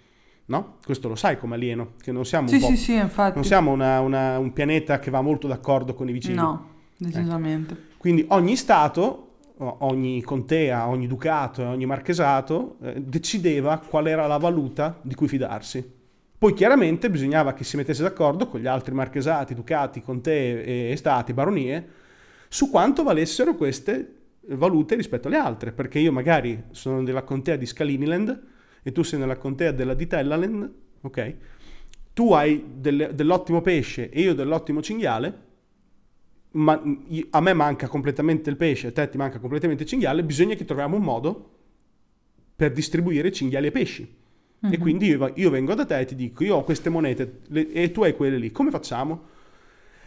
No? 0.47 0.77
Questo 0.83 1.07
lo 1.07 1.15
sai 1.15 1.39
come 1.39 1.55
alieno, 1.55 1.93
che 1.99 2.11
non 2.11 2.23
siamo, 2.23 2.47
sì, 2.47 2.55
un, 2.55 2.61
sì, 2.61 2.77
sì, 2.77 2.95
non 2.97 3.43
siamo 3.43 3.71
una, 3.71 3.99
una, 4.01 4.37
un 4.37 4.53
pianeta 4.53 4.99
che 4.99 5.09
va 5.09 5.21
molto 5.21 5.47
d'accordo 5.47 5.95
con 5.95 6.07
i 6.07 6.11
vicini. 6.11 6.35
No, 6.35 6.69
decisamente. 6.97 7.73
Ecco. 7.73 7.81
Quindi 7.97 8.25
ogni 8.29 8.55
Stato, 8.55 9.29
ogni 9.57 10.21
contea, 10.21 10.87
ogni 10.87 11.07
ducato 11.07 11.63
ogni 11.63 11.85
marchesato 11.85 12.75
eh, 12.81 13.01
decideva 13.01 13.79
qual 13.79 14.07
era 14.07 14.27
la 14.27 14.37
valuta 14.37 14.99
di 15.01 15.15
cui 15.15 15.27
fidarsi. 15.27 15.93
Poi 16.37 16.53
chiaramente 16.53 17.09
bisognava 17.09 17.53
che 17.53 17.63
si 17.63 17.77
mettesse 17.77 18.03
d'accordo 18.03 18.47
con 18.47 18.59
gli 18.59 18.67
altri 18.67 18.93
marchesati, 18.93 19.55
ducati, 19.55 20.01
contee 20.01 20.91
e 20.91 20.95
stati, 20.95 21.33
baronie, 21.33 21.87
su 22.47 22.69
quanto 22.69 23.03
valessero 23.03 23.55
queste 23.55 24.15
valute 24.47 24.95
rispetto 24.95 25.27
alle 25.27 25.37
altre, 25.37 25.71
perché 25.71 25.99
io 25.99 26.11
magari 26.11 26.65
sono 26.71 27.01
nella 27.01 27.23
contea 27.23 27.55
di 27.55 27.65
Scaliniland 27.65 28.43
e 28.83 28.91
tu 28.91 29.03
sei 29.03 29.19
nella 29.19 29.37
contea 29.37 29.71
della 29.71 29.93
di 29.93 30.07
Tellaland, 30.07 30.73
ok? 31.01 31.35
Tu 32.13 32.31
hai 32.31 32.63
del, 32.75 33.11
dell'ottimo 33.13 33.61
pesce 33.61 34.09
e 34.09 34.21
io 34.21 34.33
dell'ottimo 34.33 34.81
cinghiale, 34.81 35.43
ma 36.51 36.81
a 37.31 37.41
me 37.41 37.53
manca 37.53 37.87
completamente 37.87 38.49
il 38.49 38.55
pesce, 38.55 38.87
a 38.87 38.91
te 38.91 39.09
ti 39.09 39.17
manca 39.17 39.39
completamente 39.39 39.83
il 39.83 39.89
cinghiale, 39.89 40.23
bisogna 40.23 40.55
che 40.55 40.65
troviamo 40.65 40.95
un 40.95 41.03
modo 41.03 41.49
per 42.55 42.71
distribuire 42.71 43.31
cinghiali 43.31 43.67
e 43.67 43.71
pesci. 43.71 44.03
Mm-hmm. 44.03 44.73
E 44.73 44.77
mhm. 44.77 44.81
quindi 44.83 45.07
io, 45.07 45.31
io, 45.35 45.49
vengo 45.49 45.73
da 45.73 45.85
te 45.85 45.99
e 45.99 46.05
ti 46.05 46.15
dico, 46.15 46.43
io 46.43 46.55
ho 46.55 46.63
queste 46.63 46.89
monete 46.89 47.41
le, 47.47 47.71
e 47.71 47.91
tu 47.91 48.03
hai 48.03 48.15
quelle 48.15 48.37
lì, 48.37 48.51
come 48.51 48.69
facciamo? 48.69 49.23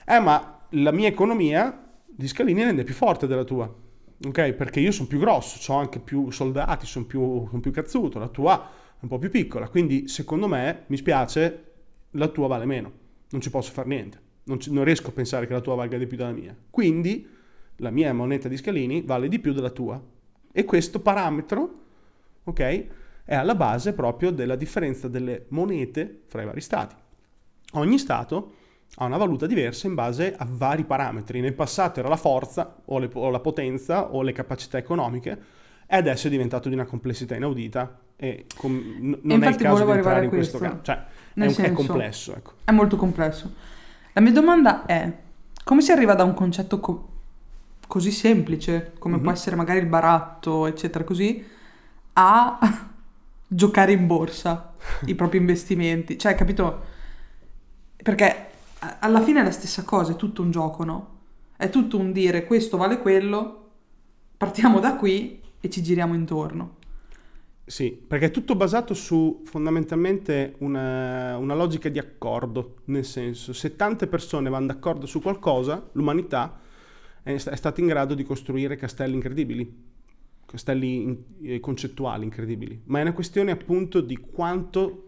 Eh, 0.06 0.20
ma 0.20 0.60
la 0.70 0.90
mia 0.90 1.08
economia 1.08 1.87
di 2.18 2.26
Scalini 2.26 2.64
rende 2.64 2.82
più 2.82 2.94
forte 2.94 3.28
della 3.28 3.44
tua. 3.44 3.72
Ok? 4.26 4.52
Perché 4.52 4.80
io 4.80 4.90
sono 4.90 5.06
più 5.06 5.20
grosso, 5.20 5.72
ho 5.72 5.76
anche 5.76 6.00
più 6.00 6.32
soldati, 6.32 6.84
sono 6.84 7.04
più, 7.04 7.46
sono 7.46 7.60
più 7.60 7.70
cazzuto, 7.70 8.18
la 8.18 8.26
tua 8.26 8.60
è 8.60 9.02
un 9.02 9.08
po' 9.08 9.18
più 9.18 9.30
piccola. 9.30 9.68
Quindi, 9.68 10.08
secondo 10.08 10.48
me, 10.48 10.82
mi 10.88 10.96
spiace, 10.96 11.64
la 12.10 12.26
tua 12.26 12.48
vale 12.48 12.64
meno. 12.64 12.92
Non 13.30 13.40
ci 13.40 13.50
posso 13.50 13.70
fare 13.70 13.86
niente. 13.86 14.20
Non, 14.44 14.58
ci, 14.58 14.72
non 14.72 14.82
riesco 14.82 15.10
a 15.10 15.12
pensare 15.12 15.46
che 15.46 15.52
la 15.52 15.60
tua 15.60 15.76
valga 15.76 15.96
di 15.96 16.08
più 16.08 16.16
della 16.16 16.32
mia. 16.32 16.56
Quindi, 16.68 17.24
la 17.76 17.90
mia 17.90 18.12
moneta 18.12 18.48
di 18.48 18.56
Scalini 18.56 19.02
vale 19.02 19.28
di 19.28 19.38
più 19.38 19.52
della 19.52 19.70
tua. 19.70 20.02
E 20.50 20.64
questo 20.64 20.98
parametro, 20.98 21.82
ok, 22.42 22.86
è 23.24 23.34
alla 23.36 23.54
base 23.54 23.92
proprio 23.92 24.32
della 24.32 24.56
differenza 24.56 25.06
delle 25.06 25.46
monete 25.50 26.22
fra 26.26 26.42
i 26.42 26.46
vari 26.46 26.60
stati. 26.60 26.96
Ogni 27.74 27.98
stato 27.98 28.54
ha 28.96 29.04
una 29.04 29.16
valuta 29.16 29.46
diversa 29.46 29.86
in 29.86 29.94
base 29.94 30.34
a 30.36 30.46
vari 30.48 30.84
parametri. 30.84 31.40
Nel 31.40 31.54
passato 31.54 32.00
era 32.00 32.08
la 32.08 32.16
forza 32.16 32.76
o, 32.86 32.98
le, 32.98 33.08
o 33.12 33.30
la 33.30 33.40
potenza 33.40 34.12
o 34.12 34.22
le 34.22 34.32
capacità 34.32 34.78
economiche 34.78 35.56
e 35.86 35.96
adesso 35.96 36.26
è 36.26 36.30
diventato 36.30 36.68
di 36.68 36.74
una 36.74 36.84
complessità 36.84 37.34
inaudita 37.34 37.98
e 38.16 38.46
com- 38.56 39.16
non 39.22 39.42
è 39.42 39.48
il 39.48 39.56
caso 39.56 39.84
di 39.84 39.90
entrare 39.92 40.24
in 40.24 40.30
questo, 40.30 40.58
questo 40.58 40.76
caso. 40.76 40.82
Cioè, 40.82 41.04
è, 41.34 41.44
un, 41.44 41.50
senso, 41.50 41.62
è, 41.62 41.72
complesso. 41.72 42.34
Ecco. 42.34 42.52
È 42.64 42.72
molto 42.72 42.96
complesso. 42.96 43.52
La 44.12 44.20
mia 44.20 44.32
domanda 44.32 44.84
è, 44.84 45.10
come 45.62 45.80
si 45.80 45.92
arriva 45.92 46.14
da 46.14 46.24
un 46.24 46.34
concetto 46.34 46.80
co- 46.80 47.08
così 47.86 48.10
semplice, 48.10 48.94
come 48.98 49.14
mm-hmm. 49.14 49.22
può 49.22 49.32
essere 49.32 49.54
magari 49.54 49.78
il 49.78 49.86
baratto, 49.86 50.66
eccetera, 50.66 51.04
così, 51.04 51.44
a 52.14 52.58
giocare 53.46 53.92
in 53.92 54.06
borsa 54.08 54.74
i 55.06 55.14
propri 55.14 55.38
investimenti? 55.38 56.18
Cioè, 56.18 56.34
capito? 56.34 56.84
Perché 58.02 58.47
alla 58.80 59.20
fine 59.20 59.40
è 59.40 59.44
la 59.44 59.50
stessa 59.50 59.82
cosa, 59.84 60.12
è 60.12 60.16
tutto 60.16 60.42
un 60.42 60.50
gioco, 60.50 60.84
no? 60.84 61.16
È 61.56 61.68
tutto 61.70 61.98
un 61.98 62.12
dire 62.12 62.44
questo 62.44 62.76
vale 62.76 63.00
quello, 63.00 63.70
partiamo 64.36 64.78
da 64.78 64.96
qui 64.96 65.40
e 65.60 65.70
ci 65.70 65.82
giriamo 65.82 66.14
intorno. 66.14 66.76
Sì, 67.64 67.90
perché 67.90 68.26
è 68.26 68.30
tutto 68.30 68.54
basato 68.54 68.94
su 68.94 69.42
fondamentalmente 69.44 70.54
una, 70.58 71.36
una, 71.36 71.54
logica 71.54 71.90
di 71.90 71.98
accordo, 71.98 72.76
nel 72.86 73.04
senso 73.04 73.52
se 73.52 73.76
tante 73.76 74.06
persone 74.06 74.48
vanno 74.48 74.68
d'accordo 74.68 75.04
su 75.04 75.20
qualcosa, 75.20 75.86
l'umanità 75.92 76.60
è, 77.22 77.34
è 77.34 77.56
stata 77.56 77.80
in 77.80 77.88
grado 77.88 78.14
di 78.14 78.24
costruire 78.24 78.76
castelli 78.76 79.12
incredibili, 79.12 79.84
castelli 80.46 81.02
in, 81.02 81.16
eh, 81.42 81.60
concettuali 81.60 82.24
incredibili, 82.24 82.80
ma 82.84 83.00
è 83.00 83.02
una 83.02 83.12
questione 83.12 83.50
appunto 83.50 84.00
di 84.00 84.16
quanto 84.16 85.07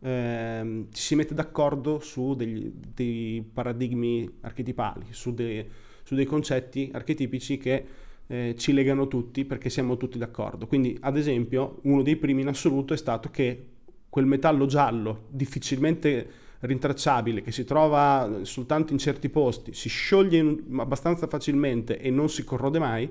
eh, 0.00 0.86
ci 0.92 1.02
si 1.02 1.14
mette 1.14 1.34
d'accordo 1.34 2.00
su 2.00 2.34
degli, 2.34 2.72
dei 2.94 3.42
paradigmi 3.42 4.38
archetipali, 4.40 5.06
su, 5.10 5.34
de, 5.34 5.68
su, 6.02 6.14
dei 6.14 6.24
concetti 6.24 6.90
archetipici 6.92 7.58
che 7.58 7.84
eh, 8.26 8.54
ci 8.56 8.72
legano 8.72 9.08
tutti 9.08 9.44
perché 9.44 9.68
siamo 9.70 9.96
tutti 9.96 10.18
d'accordo. 10.18 10.66
Quindi, 10.66 10.96
ad 11.00 11.16
esempio, 11.16 11.80
uno 11.82 12.02
dei 12.02 12.16
primi 12.16 12.42
in 12.42 12.48
assoluto 12.48 12.94
è 12.94 12.96
stato 12.96 13.30
che 13.30 13.66
quel 14.08 14.26
metallo 14.26 14.66
giallo 14.66 15.26
difficilmente 15.28 16.28
rintracciabile 16.60 17.42
che 17.42 17.52
si 17.52 17.64
trova 17.64 18.40
soltanto 18.42 18.92
in 18.92 18.98
certi 18.98 19.28
posti, 19.28 19.72
si 19.72 19.88
scioglie 19.88 20.38
in, 20.38 20.78
abbastanza 20.78 21.26
facilmente 21.26 21.98
e 21.98 22.10
non 22.10 22.28
si 22.28 22.44
corrode 22.44 22.78
mai, 22.78 23.10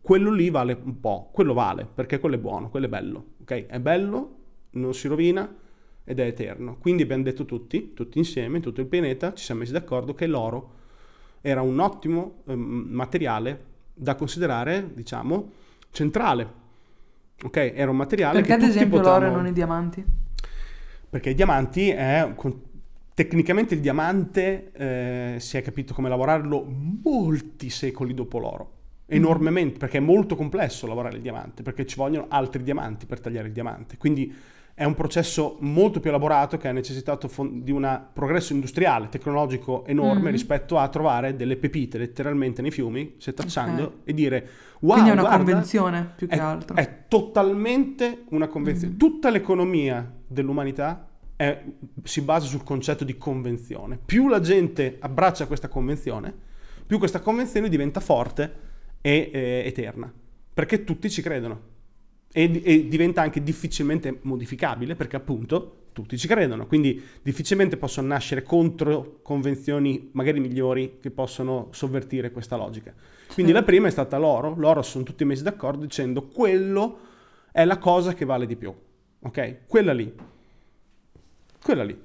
quello 0.00 0.30
lì 0.30 0.50
vale 0.50 0.78
un 0.82 1.00
po', 1.00 1.30
quello 1.32 1.54
vale 1.54 1.88
perché 1.92 2.18
quello 2.18 2.36
è 2.36 2.38
buono, 2.38 2.68
quello 2.70 2.86
è 2.86 2.88
bello, 2.88 3.24
ok? 3.42 3.66
È 3.66 3.80
bello, 3.80 4.36
non 4.72 4.94
si 4.94 5.08
rovina, 5.08 5.52
ed 6.04 6.18
è 6.18 6.26
eterno. 6.26 6.76
Quindi 6.78 7.02
abbiamo 7.02 7.22
detto 7.22 7.44
tutti, 7.44 7.92
tutti 7.94 8.18
insieme, 8.18 8.60
tutto 8.60 8.80
il 8.80 8.86
pianeta, 8.86 9.34
ci 9.34 9.44
siamo 9.44 9.60
messi 9.60 9.72
d'accordo 9.72 10.14
che 10.14 10.26
l'oro 10.26 10.80
era 11.40 11.60
un 11.60 11.78
ottimo 11.78 12.42
eh, 12.46 12.54
materiale 12.54 13.64
da 13.94 14.14
considerare, 14.14 14.90
diciamo, 14.94 15.50
centrale. 15.90 16.60
Ok, 17.42 17.56
era 17.56 17.90
un 17.90 17.96
materiale 17.96 18.38
Perché 18.38 18.52
ad 18.54 18.62
esempio 18.62 18.98
potevano... 18.98 19.24
l'oro 19.24 19.32
e 19.32 19.36
non 19.36 19.46
i 19.46 19.52
diamanti? 19.52 20.04
Perché 21.10 21.30
i 21.30 21.34
diamanti 21.34 21.90
è 21.90 22.32
tecnicamente 23.14 23.74
il 23.74 23.80
diamante 23.80 24.72
eh, 24.72 25.36
si 25.38 25.56
è 25.56 25.62
capito 25.62 25.92
come 25.92 26.08
lavorarlo 26.08 26.64
molti 27.02 27.68
secoli 27.68 28.14
dopo 28.14 28.38
l'oro 28.38 28.72
enormemente 29.06 29.78
perché 29.78 29.98
è 29.98 30.00
molto 30.00 30.36
complesso 30.36 30.86
lavorare 30.86 31.16
il 31.16 31.22
diamante 31.22 31.62
perché 31.62 31.84
ci 31.84 31.96
vogliono 31.96 32.26
altri 32.30 32.62
diamanti 32.62 33.04
per 33.04 33.20
tagliare 33.20 33.48
il 33.48 33.52
diamante 33.52 33.98
quindi 33.98 34.34
è 34.74 34.84
un 34.84 34.94
processo 34.94 35.58
molto 35.60 36.00
più 36.00 36.08
elaborato 36.08 36.56
che 36.56 36.66
ha 36.66 36.72
necessitato 36.72 37.30
di 37.50 37.70
un 37.70 38.06
progresso 38.12 38.52
industriale, 38.54 39.08
tecnologico 39.08 39.84
enorme 39.84 40.22
mm-hmm. 40.22 40.32
rispetto 40.32 40.78
a 40.78 40.88
trovare 40.88 41.36
delle 41.36 41.56
pepite 41.56 41.98
letteralmente 41.98 42.62
nei 42.62 42.70
fiumi, 42.70 43.14
setacciando 43.18 43.82
okay. 43.82 43.98
e 44.04 44.14
dire 44.14 44.48
wow, 44.80 44.92
Quindi 44.92 45.10
è 45.10 45.12
una 45.12 45.22
guarda, 45.22 45.44
convenzione 45.44 46.12
più 46.16 46.26
che 46.26 46.36
è, 46.36 46.38
altro. 46.38 46.76
È 46.76 47.04
totalmente 47.06 48.24
una 48.30 48.48
convenzione. 48.48 48.94
Mm-hmm. 48.94 48.98
Tutta 48.98 49.30
l'economia 49.30 50.10
dell'umanità 50.26 51.06
è, 51.36 51.62
si 52.02 52.22
basa 52.22 52.46
sul 52.46 52.64
concetto 52.64 53.04
di 53.04 53.18
convenzione. 53.18 53.98
Più 54.02 54.28
la 54.28 54.40
gente 54.40 54.96
abbraccia 55.00 55.46
questa 55.46 55.68
convenzione, 55.68 56.34
più 56.86 56.96
questa 56.96 57.20
convenzione 57.20 57.68
diventa 57.68 58.00
forte 58.00 58.70
e 59.02 59.30
eh, 59.32 59.62
eterna, 59.66 60.10
perché 60.54 60.84
tutti 60.84 61.10
ci 61.10 61.20
credono 61.20 61.71
e, 62.32 62.62
e, 62.64 62.88
diventa 62.88 63.22
anche 63.22 63.42
difficilmente 63.42 64.18
modificabile 64.22 64.94
perché 64.94 65.16
appunto 65.16 65.76
tutti 65.92 66.16
ci 66.16 66.26
credono, 66.26 66.66
quindi 66.66 67.02
difficilmente 67.20 67.76
possono 67.76 68.08
nascere 68.08 68.42
contro 68.42 69.18
convenzioni 69.22 70.08
magari 70.12 70.40
migliori 70.40 70.96
che 71.00 71.10
possono 71.10 71.68
sovvertire 71.70 72.30
questa 72.30 72.56
logica. 72.56 72.94
Quindi 73.32 73.52
la 73.52 73.62
prima 73.62 73.88
è 73.88 73.90
stata 73.90 74.16
l'oro, 74.18 74.54
l'oro 74.56 74.82
sono 74.82 75.04
tutti 75.04 75.24
messi 75.24 75.42
d'accordo 75.42 75.84
dicendo 75.84 76.28
quello 76.28 76.98
è 77.52 77.64
la 77.64 77.78
cosa 77.78 78.14
che 78.14 78.24
vale 78.24 78.46
di 78.46 78.56
più, 78.56 78.74
ok? 79.20 79.66
Quella 79.66 79.92
lì. 79.92 80.12
Quella 81.62 81.84
lì. 81.84 81.98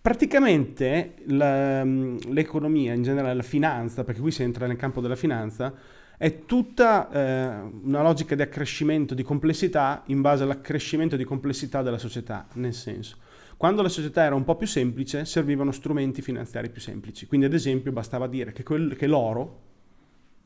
Praticamente 0.00 1.14
la- 1.26 1.84
l'economia, 1.84 2.92
in 2.92 3.02
generale 3.02 3.34
la 3.34 3.42
finanza, 3.42 4.04
perché 4.04 4.20
qui 4.20 4.30
si 4.30 4.42
entra 4.42 4.66
nel 4.66 4.76
campo 4.76 5.00
della 5.00 5.16
finanza, 5.16 5.72
è 6.18 6.44
tutta 6.46 7.10
eh, 7.10 7.70
una 7.84 8.02
logica 8.02 8.34
di 8.34 8.42
accrescimento 8.42 9.14
di 9.14 9.22
complessità 9.22 10.02
in 10.06 10.20
base 10.20 10.44
all'accrescimento 10.44 11.16
di 11.16 11.24
complessità 11.24 11.82
della 11.82 11.98
società, 11.98 12.46
nel 12.54 12.74
senso. 12.74 13.16
Quando 13.56 13.82
la 13.82 13.88
società 13.88 14.22
era 14.22 14.34
un 14.34 14.44
po' 14.44 14.56
più 14.56 14.66
semplice, 14.66 15.24
servivano 15.24 15.72
strumenti 15.72 16.20
finanziari 16.22 16.68
più 16.70 16.80
semplici. 16.80 17.26
Quindi, 17.26 17.46
ad 17.46 17.54
esempio, 17.54 17.90
bastava 17.92 18.26
dire 18.26 18.52
che, 18.52 18.62
quel- 18.62 18.96
che 18.96 19.06
l'oro, 19.06 19.60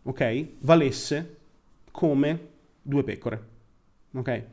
ok, 0.03 0.47
valesse 0.61 1.37
come 1.91 2.49
due 2.83 3.03
pecore. 3.03 3.43
Ok? 4.15 4.45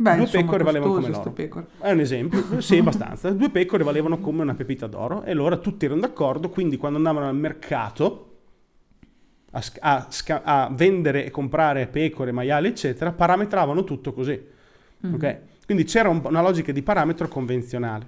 Beh, 0.00 0.12
Due 0.12 0.20
insomma, 0.22 0.42
pecore 0.44 0.62
valevano 0.64 0.92
come 0.94 1.08
l'oro. 1.08 1.32
pecore. 1.32 1.66
È 1.80 1.90
un 1.90 1.98
esempio, 2.00 2.60
sì, 2.62 2.78
abbastanza. 2.78 3.30
Due 3.30 3.50
pecore 3.50 3.82
valevano 3.82 4.18
come 4.20 4.42
una 4.42 4.54
pepita 4.54 4.86
d'oro 4.86 5.24
e 5.24 5.32
allora 5.32 5.56
tutti 5.56 5.84
erano 5.86 6.00
d'accordo, 6.02 6.50
quindi 6.50 6.76
quando 6.76 6.98
andavano 6.98 7.28
al 7.28 7.34
mercato 7.34 8.27
a, 9.80 10.08
a 10.08 10.40
a 10.44 10.70
vendere 10.72 11.24
e 11.24 11.30
comprare 11.30 11.86
pecore, 11.86 12.32
maiali, 12.32 12.68
eccetera, 12.68 13.12
parametravano 13.12 13.84
tutto 13.84 14.12
così. 14.12 14.40
Mm. 15.06 15.14
ok? 15.14 15.38
Quindi 15.66 15.84
c'era 15.84 16.08
un- 16.08 16.22
una 16.24 16.40
logica 16.42 16.72
di 16.72 16.82
parametro 16.82 17.28
convenzionale. 17.28 18.06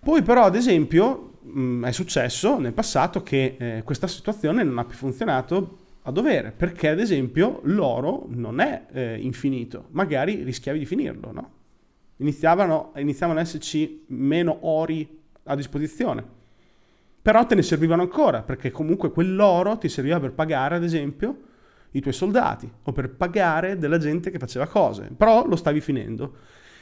Poi 0.00 0.22
però, 0.22 0.44
ad 0.44 0.54
esempio, 0.54 1.38
mh, 1.42 1.84
è 1.86 1.92
successo 1.92 2.58
nel 2.58 2.72
passato 2.72 3.22
che 3.22 3.56
eh, 3.58 3.82
questa 3.84 4.06
situazione 4.06 4.62
non 4.62 4.78
ha 4.78 4.84
più 4.84 4.96
funzionato 4.96 5.78
a 6.02 6.10
dovere, 6.10 6.52
perché 6.56 6.88
ad 6.88 7.00
esempio 7.00 7.60
l'oro 7.64 8.26
non 8.28 8.60
è 8.60 8.86
eh, 8.92 9.18
infinito, 9.20 9.86
magari 9.90 10.42
rischiavi 10.42 10.78
di 10.78 10.86
finirlo, 10.86 11.32
no? 11.32 11.50
Iniziavano, 12.18 12.92
iniziavano 12.96 13.38
ad 13.38 13.44
esserci 13.44 14.04
meno 14.08 14.58
ori 14.62 15.20
a 15.44 15.54
disposizione, 15.54 16.24
però 17.20 17.44
te 17.46 17.54
ne 17.54 17.62
servivano 17.62 18.02
ancora, 18.02 18.42
perché 18.42 18.70
comunque 18.70 19.10
quell'oro 19.10 19.76
ti 19.78 19.88
serviva 19.88 20.20
per 20.20 20.32
pagare, 20.32 20.76
ad 20.76 20.84
esempio, 20.84 21.36
i 21.92 22.00
tuoi 22.00 22.14
soldati 22.14 22.70
o 22.82 22.92
per 22.92 23.10
pagare 23.10 23.78
della 23.78 23.98
gente 23.98 24.30
che 24.30 24.38
faceva 24.38 24.66
cose, 24.66 25.10
però 25.16 25.46
lo 25.46 25.56
stavi 25.56 25.80
finendo. 25.80 26.36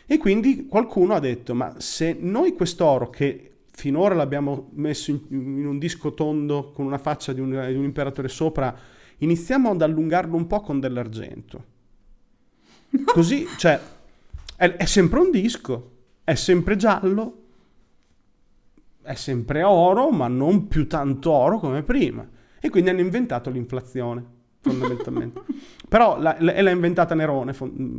E 0.06 0.18
quindi 0.18 0.66
qualcuno 0.66 1.14
ha 1.14 1.20
detto, 1.20 1.54
ma 1.54 1.74
se 1.78 2.16
noi 2.18 2.54
quest'oro 2.54 3.10
che 3.10 3.52
finora 3.72 4.14
l'abbiamo 4.14 4.70
messo 4.74 5.10
in, 5.10 5.20
in 5.30 5.66
un 5.66 5.78
disco 5.78 6.14
tondo 6.14 6.70
con 6.70 6.86
una 6.86 6.98
faccia 6.98 7.32
di 7.32 7.40
un, 7.40 7.50
di 7.50 7.74
un 7.74 7.84
imperatore 7.84 8.28
sopra, 8.28 8.74
iniziamo 9.18 9.70
ad 9.70 9.82
allungarlo 9.82 10.36
un 10.36 10.46
po' 10.46 10.60
con 10.60 10.80
dell'argento. 10.80 11.74
Così, 13.04 13.46
cioè, 13.58 13.78
è, 14.56 14.70
è 14.70 14.84
sempre 14.84 15.20
un 15.20 15.30
disco, 15.30 15.90
è 16.24 16.34
sempre 16.34 16.76
giallo, 16.76 17.45
è 19.06 19.14
sempre 19.14 19.62
oro, 19.62 20.10
ma 20.10 20.28
non 20.28 20.66
più 20.68 20.86
tanto 20.86 21.30
oro 21.30 21.58
come 21.58 21.82
prima. 21.82 22.26
E 22.60 22.68
quindi 22.68 22.90
hanno 22.90 23.00
inventato 23.00 23.48
l'inflazione, 23.50 24.24
fondamentalmente. 24.60 25.40
Però 25.88 26.18
la- 26.20 26.36
la- 26.40 26.60
l'ha 26.60 26.70
inventata 26.70 27.14
Nerone, 27.14 27.54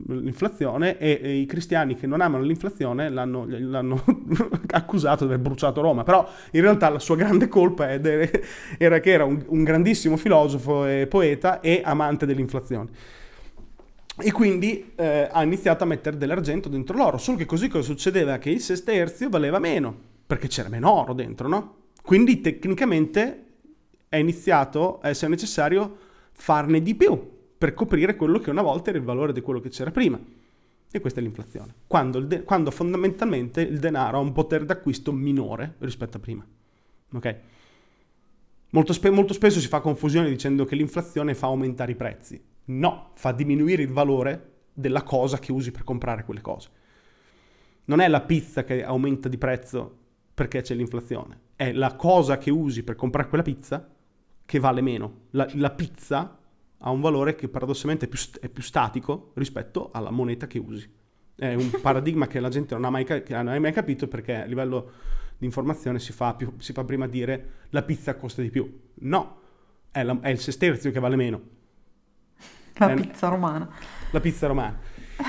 l'inflazione, 0.08 0.98
e, 0.98 1.20
e 1.24 1.36
i 1.38 1.46
cristiani 1.46 1.96
che 1.96 2.06
non 2.06 2.20
amano 2.20 2.44
l'inflazione 2.44 3.10
l'hanno, 3.10 3.46
l'hanno 3.48 4.04
accusato 4.72 5.26
di 5.26 5.32
aver 5.32 5.44
bruciato 5.44 5.80
Roma. 5.82 6.04
Però 6.04 6.28
in 6.52 6.62
realtà 6.62 6.90
la 6.90 7.00
sua 7.00 7.16
grande 7.16 7.48
colpa 7.48 7.90
è 7.90 8.00
de- 8.00 8.44
era 8.78 9.00
che 9.00 9.12
era 9.12 9.24
un, 9.24 9.42
un 9.48 9.64
grandissimo 9.64 10.18
filosofo 10.18 10.86
e 10.86 11.08
poeta 11.08 11.62
e 11.62 11.82
amante 11.84 12.26
dell'inflazione. 12.26 12.90
E 14.20 14.32
quindi 14.32 14.94
eh, 14.96 15.30
ha 15.32 15.44
iniziato 15.44 15.84
a 15.84 15.88
mettere 15.88 16.18
dell'argento 16.18 16.70
dentro 16.70 16.98
l'oro. 16.98 17.18
Solo 17.18 17.38
che 17.38 17.46
così 17.46 17.68
cosa 17.70 17.84
succedeva? 17.84 18.40
Che 18.40 18.50
il 18.50 18.60
sesterzio 18.60 19.30
valeva 19.30 19.60
meno, 19.60 19.96
perché 20.28 20.48
c'era 20.48 20.68
meno 20.68 20.92
oro 20.92 21.14
dentro, 21.14 21.48
no? 21.48 21.76
Quindi 22.04 22.42
tecnicamente 22.42 23.46
è 24.10 24.18
iniziato 24.18 25.00
a 25.00 25.10
essere 25.10 25.32
necessario 25.32 25.98
farne 26.34 26.82
di 26.82 26.94
più 26.96 27.36
per 27.58 27.74
coprire 27.74 28.16
quello 28.16 28.40
che 28.40 28.50
una 28.50 28.62
volta 28.62 28.90
era 28.90 29.00
il 29.00 29.06
valore 29.06 29.34
di 29.34 29.42
quello 29.42 29.60
che 29.60 29.70
c'era 29.70 29.90
prima. 29.90 30.20
E 30.90 31.00
questa 31.00 31.20
è 31.20 31.24
l'inflazione. 31.24 31.74
Quando, 31.88 32.20
de- 32.20 32.44
quando 32.44 32.72
fondamentalmente 32.72 33.62
il 33.62 33.80
denaro 33.80 34.18
ha 34.18 34.22
un 34.22 34.32
potere 34.32 34.66
d'acquisto 34.66 35.12
minore 35.12 35.76
rispetto 35.80 36.18
a 36.18 36.20
prima. 36.20 36.46
Ok? 37.14 37.40
Molto, 38.70 38.94
spe- 38.94 39.10
molto 39.10 39.34
spesso 39.34 39.60
si 39.60 39.68
fa 39.68 39.80
confusione 39.80 40.30
dicendo 40.30 40.66
che 40.66 40.76
l'inflazione 40.76 41.34
fa 41.34 41.48
aumentare 41.48 41.94
i 41.94 41.96
prezzi. 41.96 42.42
No, 42.66 43.12
fa 43.16 43.32
diminuire 43.32 43.82
il 43.82 43.92
valore 43.92 44.56
della 44.74 45.04
cosa 45.04 45.40
che 45.40 45.52
usi 45.52 45.72
per 45.72 45.84
comprare 45.84 46.24
quelle 46.24 46.42
cose. 46.42 46.70
Non 47.86 48.00
è 48.02 48.08
la 48.08 48.22
pizza 48.22 48.64
che 48.64 48.84
aumenta 48.84 49.30
di 49.30 49.38
prezzo 49.38 50.06
perché 50.38 50.62
c'è 50.62 50.76
l'inflazione, 50.76 51.40
è 51.56 51.72
la 51.74 51.96
cosa 51.96 52.38
che 52.38 52.52
usi 52.52 52.84
per 52.84 52.94
comprare 52.94 53.28
quella 53.28 53.44
pizza 53.44 53.90
che 54.46 54.60
vale 54.60 54.82
meno. 54.82 55.22
La, 55.32 55.50
la 55.56 55.72
pizza 55.72 56.38
ha 56.78 56.92
un 56.92 57.02
valore 57.02 57.34
che 57.34 57.48
paradossalmente 57.50 58.06
è 58.06 58.08
più, 58.08 58.20
è 58.40 58.48
più 58.48 58.62
statico 58.62 59.32
rispetto 59.34 59.90
alla 59.92 60.12
moneta 60.12 60.46
che 60.46 60.60
usi. 60.60 60.88
È 61.36 61.56
un 61.56 61.72
paradigma 61.82 62.28
che 62.28 62.40
la 62.40 62.50
gente 62.50 62.76
non 62.76 62.86
ha 62.86 62.92
mai, 62.92 63.04
non 63.30 63.48
ha 63.48 63.60
mai 63.60 63.74
capito 63.74 64.08
perché 64.08 64.36
a 64.44 64.46
livello 64.46 64.92
di 65.40 65.46
informazione 65.48 65.98
si 65.98 66.12
fa, 66.14 66.36
più- 66.36 66.54
si 66.60 66.72
fa 66.72 66.84
prima 66.84 67.08
dire 67.08 67.54
la 67.70 67.82
pizza 67.82 68.14
costa 68.16 68.44
di 68.44 68.52
più. 68.52 68.80
No, 69.00 69.40
è, 69.90 70.04
la- 70.04 70.20
è 70.22 70.30
il 70.30 70.38
sesterzio 70.40 70.92
che 70.92 71.00
vale 71.00 71.16
meno, 71.16 71.42
La 72.76 72.92
Eh, 72.92 72.94
pizza 72.94 73.28
romana. 73.28 73.68
la 74.12 74.20
pizza 74.20 74.46
romana. 74.46 74.78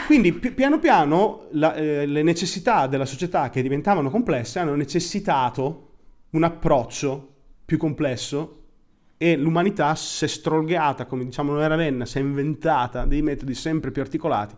Quindi 0.06 0.32
pi- 0.32 0.52
piano 0.52 0.78
piano 0.78 1.46
la- 1.52 1.74
eh, 1.74 2.06
le 2.06 2.22
necessità 2.22 2.86
della 2.86 3.06
società 3.06 3.48
che 3.50 3.62
diventavano 3.62 4.10
complesse 4.10 4.58
hanno 4.58 4.74
necessitato 4.74 5.86
un 6.30 6.42
approccio 6.44 7.34
più 7.64 7.78
complesso 7.78 8.54
e 9.16 9.36
l'umanità 9.36 9.94
si 9.94 10.24
è 10.24 10.28
strolgata, 10.28 11.06
come 11.06 11.24
diciamo 11.24 11.52
noi 11.52 11.66
Ravenna, 11.66 12.04
si 12.06 12.18
è 12.18 12.20
inventata 12.20 13.04
dei 13.04 13.22
metodi 13.22 13.54
sempre 13.54 13.90
più 13.90 14.02
articolati 14.02 14.54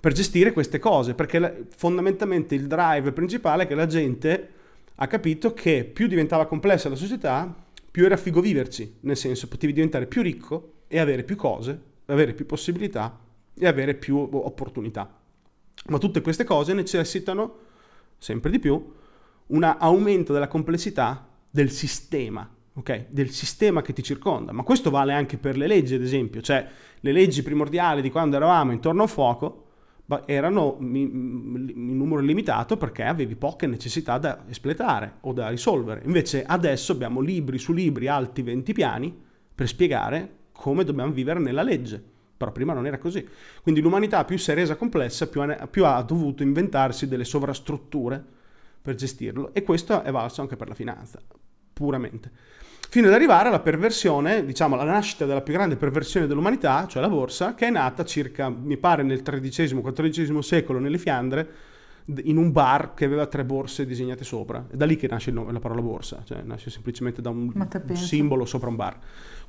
per 0.00 0.12
gestire 0.12 0.52
queste 0.52 0.78
cose, 0.78 1.14
perché 1.14 1.38
la- 1.38 1.52
fondamentalmente 1.76 2.54
il 2.54 2.66
drive 2.66 3.12
principale 3.12 3.64
è 3.64 3.66
che 3.66 3.74
la 3.74 3.86
gente 3.86 4.48
ha 4.94 5.06
capito 5.06 5.52
che 5.52 5.84
più 5.84 6.06
diventava 6.06 6.46
complessa 6.46 6.88
la 6.88 6.94
società, 6.96 7.54
più 7.90 8.06
era 8.06 8.16
figo 8.16 8.40
viverci, 8.40 8.96
nel 9.00 9.16
senso 9.16 9.48
potevi 9.48 9.74
diventare 9.74 10.06
più 10.06 10.22
ricco 10.22 10.72
e 10.88 10.98
avere 10.98 11.24
più 11.24 11.36
cose, 11.36 11.78
avere 12.06 12.32
più 12.32 12.46
possibilità 12.46 13.18
e 13.60 13.66
avere 13.66 13.94
più 13.94 14.16
opportunità. 14.16 15.18
Ma 15.86 15.98
tutte 15.98 16.20
queste 16.22 16.44
cose 16.44 16.72
necessitano 16.72 17.58
sempre 18.18 18.50
di 18.50 18.58
più 18.58 18.92
un 19.48 19.62
aumento 19.64 20.32
della 20.32 20.48
complessità 20.48 21.28
del 21.50 21.70
sistema, 21.70 22.48
ok? 22.74 23.06
Del 23.08 23.30
sistema 23.30 23.82
che 23.82 23.92
ti 23.92 24.02
circonda. 24.02 24.52
Ma 24.52 24.62
questo 24.62 24.90
vale 24.90 25.12
anche 25.12 25.36
per 25.36 25.56
le 25.56 25.66
leggi, 25.66 25.94
ad 25.94 26.02
esempio, 26.02 26.40
cioè 26.40 26.66
le 27.00 27.12
leggi 27.12 27.42
primordiali 27.42 28.02
di 28.02 28.10
quando 28.10 28.36
eravamo 28.36 28.72
intorno 28.72 29.02
al 29.02 29.08
fuoco 29.08 29.66
erano 30.26 30.76
in 30.80 31.96
numero 31.96 32.20
limitato 32.20 32.76
perché 32.76 33.04
avevi 33.04 33.36
poche 33.36 33.68
necessità 33.68 34.18
da 34.18 34.44
espletare 34.48 35.18
o 35.20 35.32
da 35.32 35.48
risolvere. 35.48 36.02
Invece 36.04 36.44
adesso 36.44 36.92
abbiamo 36.92 37.20
libri 37.20 37.58
su 37.58 37.72
libri 37.72 38.08
alti 38.08 38.42
20 38.42 38.72
piani 38.72 39.16
per 39.54 39.68
spiegare 39.68 40.38
come 40.52 40.84
dobbiamo 40.84 41.12
vivere 41.12 41.38
nella 41.38 41.62
legge. 41.62 42.02
Però 42.40 42.52
prima 42.52 42.72
non 42.72 42.86
era 42.86 42.96
così. 42.96 43.28
Quindi 43.62 43.82
l'umanità 43.82 44.24
più 44.24 44.38
si 44.38 44.50
è 44.50 44.54
resa 44.54 44.74
complessa, 44.74 45.26
più 45.26 45.42
ha, 45.42 45.68
più 45.70 45.84
ha 45.84 46.00
dovuto 46.00 46.42
inventarsi 46.42 47.06
delle 47.06 47.24
sovrastrutture 47.24 48.24
per 48.80 48.94
gestirlo. 48.94 49.52
E 49.52 49.62
questo 49.62 50.02
è 50.02 50.10
valso 50.10 50.40
anche 50.40 50.56
per 50.56 50.66
la 50.66 50.74
finanza, 50.74 51.20
puramente. 51.70 52.30
Fino 52.88 53.08
ad 53.08 53.12
arrivare 53.12 53.48
alla 53.48 53.60
perversione, 53.60 54.42
diciamo, 54.42 54.74
alla 54.74 54.90
nascita 54.90 55.26
della 55.26 55.42
più 55.42 55.52
grande 55.52 55.76
perversione 55.76 56.26
dell'umanità, 56.26 56.86
cioè 56.86 57.02
la 57.02 57.10
borsa, 57.10 57.54
che 57.54 57.66
è 57.66 57.70
nata 57.70 58.06
circa, 58.06 58.48
mi 58.48 58.78
pare, 58.78 59.02
nel 59.02 59.20
XIII-XIV 59.20 60.38
secolo 60.38 60.78
nelle 60.78 60.96
Fiandre, 60.96 61.48
in 62.22 62.38
un 62.38 62.52
bar 62.52 62.94
che 62.94 63.04
aveva 63.04 63.26
tre 63.26 63.44
borse 63.44 63.84
disegnate 63.84 64.24
sopra. 64.24 64.64
È 64.70 64.76
da 64.76 64.86
lì 64.86 64.96
che 64.96 65.08
nasce 65.08 65.28
il 65.28 65.36
nome- 65.36 65.52
la 65.52 65.60
parola 65.60 65.82
borsa, 65.82 66.22
cioè 66.24 66.40
nasce 66.42 66.70
semplicemente 66.70 67.20
da 67.20 67.28
un, 67.28 67.52
un 67.54 67.96
simbolo 67.96 68.46
sopra 68.46 68.70
un 68.70 68.76
bar. 68.76 68.98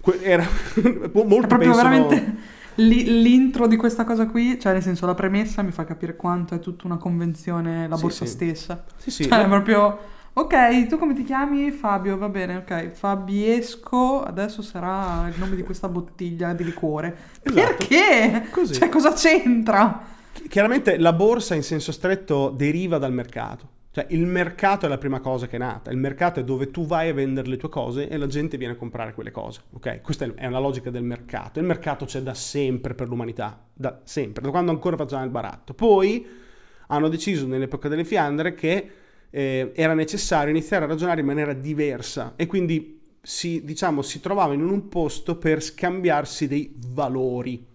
Que- 0.02 0.22
era 0.22 0.44
molto 1.14 1.46
È 1.46 1.48
proprio 1.48 1.72
pensano- 1.72 1.76
veramente 1.76 2.60
li- 2.88 3.22
l'intro 3.22 3.68
di 3.68 3.76
questa 3.78 4.04
cosa 4.04 4.28
qui, 4.28 4.60
cioè 4.60 4.74
nel 4.74 4.82
senso 4.82 5.06
la 5.06 5.14
premessa 5.16 5.62
mi 5.62 5.72
fa 5.72 5.84
capire 5.86 6.16
quanto 6.16 6.56
è 6.56 6.60
tutta 6.60 6.86
una 6.88 6.98
convenzione 6.98 7.88
la 7.88 7.96
Sì, 7.96 8.02
borsa 8.02 8.26
sì. 8.26 8.32
stessa. 8.32 8.84
Sì, 8.98 9.12
sì, 9.12 9.24
Cioè, 9.28 9.44
è 9.44 9.48
proprio... 9.48 10.00
Ok, 10.34 10.88
tu 10.88 10.98
come 10.98 11.14
ti 11.14 11.24
chiami? 11.24 11.72
Fabio, 11.72 12.18
va 12.18 12.30
bene, 12.30 12.56
ok. 12.58 12.92
Fabiesco, 12.92 14.24
adesso 14.24 14.62
sarà 14.62 15.28
il 15.28 15.38
nome 15.38 15.58
di 15.58 15.64
questa 15.64 15.90
bottiglia 15.90 16.54
di 16.54 16.64
liquore. 16.64 17.18
Esatto. 17.42 17.76
Perché? 17.88 18.48
Così. 18.50 18.74
Cioè, 18.76 18.88
cosa 18.88 19.12
c'entra? 19.14 20.02
Chiaramente 20.48 20.98
la 20.98 21.12
borsa 21.12 21.56
in 21.56 21.64
senso 21.64 21.92
stretto 21.92 22.50
deriva 22.50 22.98
dal 22.98 23.12
mercato, 23.12 23.68
Cioè 23.94 24.06
il 24.12 24.26
mercato 24.26 24.86
è 24.86 24.90
la 24.90 24.98
prima 24.98 25.20
cosa 25.20 25.48
che 25.48 25.58
è 25.58 25.60
nata, 25.60 25.92
il 25.92 25.98
mercato 25.98 26.40
è 26.40 26.46
dove 26.46 26.72
tu 26.72 26.86
vai 26.86 27.10
a 27.10 27.14
vendere 27.14 27.50
le 27.50 27.58
tue 27.58 27.68
cose 27.68 28.08
e 28.08 28.16
la 28.16 28.28
gente 28.28 28.58
viene 28.58 28.74
a 28.74 28.78
comprare 28.78 29.14
quelle 29.14 29.32
cose, 29.32 29.64
ok? 29.74 30.00
Questa 30.00 30.26
è 30.34 30.46
una 30.46 30.60
logica 30.60 30.90
del 30.90 31.04
mercato. 31.04 31.60
Il 31.60 31.66
mercato 31.66 32.06
c'è 32.06 32.22
da 32.22 32.34
sempre 32.34 32.96
per 32.96 33.10
l'umanità, 33.10 33.62
da 33.74 34.00
sempre, 34.06 34.44
da 34.44 34.50
quando 34.50 34.72
ancora 34.72 34.96
facevamo 34.96 35.26
il 35.26 35.32
baratto. 35.32 35.74
Poi 35.74 36.26
hanno 36.88 37.10
deciso 37.10 37.46
nell'epoca 37.46 37.90
delle 37.90 38.06
Fiandre 38.06 38.54
che 38.54 38.92
eh, 39.30 39.72
era 39.76 39.94
necessario 39.94 40.52
iniziare 40.52 40.86
a 40.86 40.88
ragionare 40.88 41.20
in 41.20 41.28
maniera 41.28 41.52
diversa 41.52 42.34
e 42.38 42.46
quindi 42.46 43.02
si, 43.22 43.62
diciamo, 43.66 44.02
si 44.02 44.22
trovavano 44.22 44.64
in 44.64 44.70
un 44.70 44.88
posto 44.88 45.38
per 45.38 45.62
scambiarsi 45.62 46.48
dei 46.48 46.74
valori 46.78 47.68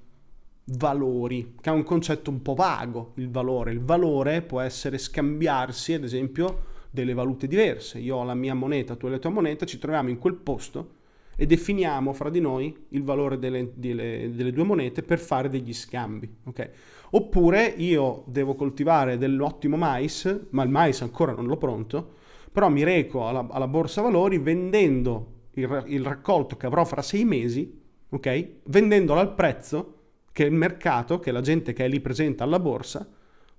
valori, 0.69 1.55
che 1.61 1.71
è 1.71 1.73
un 1.73 1.85
concetto 1.85 2.31
un 2.31 2.43
po' 2.43 2.55
vago, 2.55 3.13
il 3.17 3.31
valore. 3.31 3.73
Il 3.73 3.81
valore 3.81 4.43
può 4.43 4.61
essere 4.61 4.99
scambiarsi, 4.99 5.95
ad 5.95 6.05
esempio, 6.05 6.75
delle 6.91 7.15
valute 7.15 7.47
diverse. 7.47 7.99
Io 7.99 8.17
ho 8.17 8.25
la 8.25 8.35
mia 8.35 8.55
moneta, 8.55 8.97
tu 8.97 9.07
hai 9.07 9.13
la 9.13 9.19
tua 9.19 9.31
moneta, 9.31 9.67
ci 9.67 9.79
troviamo 9.79 10.09
in 10.09 10.19
quel 10.19 10.35
posto 10.35 10.95
e 11.37 11.45
definiamo 11.45 12.13
fra 12.15 12.31
di 12.31 12.41
noi 12.41 12.75
il 12.91 13.05
valore 13.05 13.39
delle, 13.39 13.73
delle, 13.75 14.31
delle 14.35 14.53
due 14.53 14.65
monete 14.65 15.03
per 15.03 15.19
fare 15.19 15.49
degli 15.49 15.73
scambi. 15.73 16.29
Okay? 16.45 16.71
Oppure 17.11 17.67
io 17.77 18.25
devo 18.27 18.55
coltivare 18.55 19.19
dell'ottimo 19.19 19.77
mais, 19.77 20.47
ma 20.51 20.63
il 20.63 20.71
mais 20.71 21.03
ancora 21.03 21.33
non 21.33 21.47
l'ho 21.47 21.59
pronto, 21.59 22.15
però 22.51 22.69
mi 22.71 22.83
reco 22.83 23.29
alla, 23.29 23.47
alla 23.51 23.69
borsa 23.69 24.01
valori 24.01 24.39
vendendo 24.39 25.35
il, 25.53 25.85
il, 25.87 26.05
raccolto 26.05 26.57
che 26.57 26.67
avrò 26.67 26.85
fra 26.85 27.03
sei 27.03 27.25
mesi, 27.25 27.81
ok? 28.09 28.49
Vendendolo 28.65 29.21
al 29.21 29.35
prezzo 29.35 29.96
che 30.37 30.45
il 30.45 30.53
mercato, 30.53 31.19
che 31.19 31.33
la 31.33 31.41
gente 31.41 31.73
che 31.73 31.87
è 31.87 31.89
lì 31.89 31.99
presente 31.99 32.43
alla 32.43 32.59
borsa, 32.59 33.09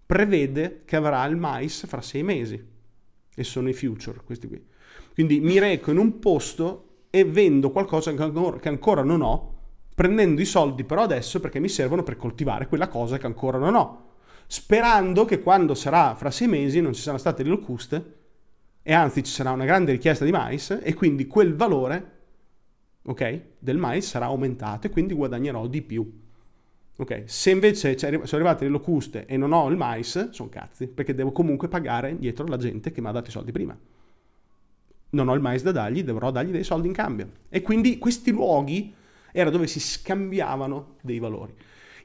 prevede 0.05 0.83
che 0.85 0.95
avrà 0.95 1.25
il 1.25 1.35
mais 1.35 1.87
fra 1.87 2.01
sei 2.01 2.21
mesi. 2.21 2.63
E 3.33 3.43
sono 3.43 3.67
i 3.67 3.73
future, 3.73 4.21
questi 4.23 4.47
qui. 4.47 4.63
Quindi 5.11 5.39
mi 5.39 5.57
reco 5.57 5.89
in 5.89 5.97
un 5.97 6.19
posto 6.19 7.05
e 7.09 7.25
vendo 7.25 7.71
qualcosa 7.71 8.13
che 8.13 8.67
ancora, 8.69 9.01
non 9.01 9.23
ho, 9.23 9.55
prendendo 9.95 10.39
i 10.39 10.45
soldi 10.45 10.83
però 10.83 11.01
adesso 11.01 11.39
perché 11.39 11.57
mi 11.57 11.67
servono 11.67 12.03
per 12.03 12.15
coltivare 12.15 12.67
quella 12.67 12.89
cosa 12.89 13.17
che 13.17 13.25
ancora 13.25 13.57
non 13.57 13.73
ho. 13.73 14.09
Sperando 14.45 15.25
che 15.25 15.41
quando 15.41 15.73
sarà 15.73 16.13
fra 16.13 16.29
sei 16.29 16.47
mesi 16.47 16.79
non 16.79 16.93
ci 16.93 17.01
saranno 17.01 17.17
state 17.17 17.41
le 17.41 17.49
locuste 17.49 18.15
e 18.83 18.93
anzi 18.93 19.23
ci 19.23 19.31
sarà 19.31 19.49
una 19.49 19.65
grande 19.65 19.93
richiesta 19.93 20.25
di 20.25 20.31
mais 20.31 20.77
e 20.79 20.93
quindi 20.93 21.25
quel 21.25 21.55
valore 21.55 22.11
okay, 23.01 23.53
del 23.57 23.79
mais 23.79 24.07
sarà 24.07 24.25
aumentato 24.25 24.85
e 24.85 24.91
quindi 24.91 25.15
guadagnerò 25.15 25.65
di 25.65 25.81
più. 25.81 26.25
Ok, 26.99 27.23
se 27.25 27.51
invece 27.51 27.95
sono 27.97 28.25
arrivate 28.31 28.65
le 28.65 28.71
locuste 28.71 29.27
e 29.27 29.37
non 29.37 29.53
ho 29.53 29.69
il 29.69 29.77
mais, 29.77 30.31
sono 30.31 30.49
cazzi, 30.49 30.87
perché 30.87 31.13
devo 31.13 31.31
comunque 31.31 31.67
pagare 31.67 32.17
dietro 32.17 32.47
la 32.47 32.57
gente 32.57 32.91
che 32.91 33.01
mi 33.01 33.07
ha 33.07 33.11
dato 33.11 33.29
i 33.29 33.31
soldi 33.31 33.51
prima. 33.51 33.77
Non 35.11 35.27
ho 35.27 35.35
il 35.35 35.39
mais 35.39 35.61
da 35.61 35.71
dargli, 35.71 36.03
dovrò 36.03 36.31
dargli 36.31 36.49
dei 36.49 36.63
soldi 36.63 36.87
in 36.87 36.93
cambio. 36.93 37.29
E 37.49 37.61
quindi 37.61 37.99
questi 37.99 38.31
luoghi 38.31 38.91
era 39.31 39.51
dove 39.51 39.67
si 39.67 39.79
scambiavano 39.79 40.95
dei 41.01 41.19
valori. 41.19 41.53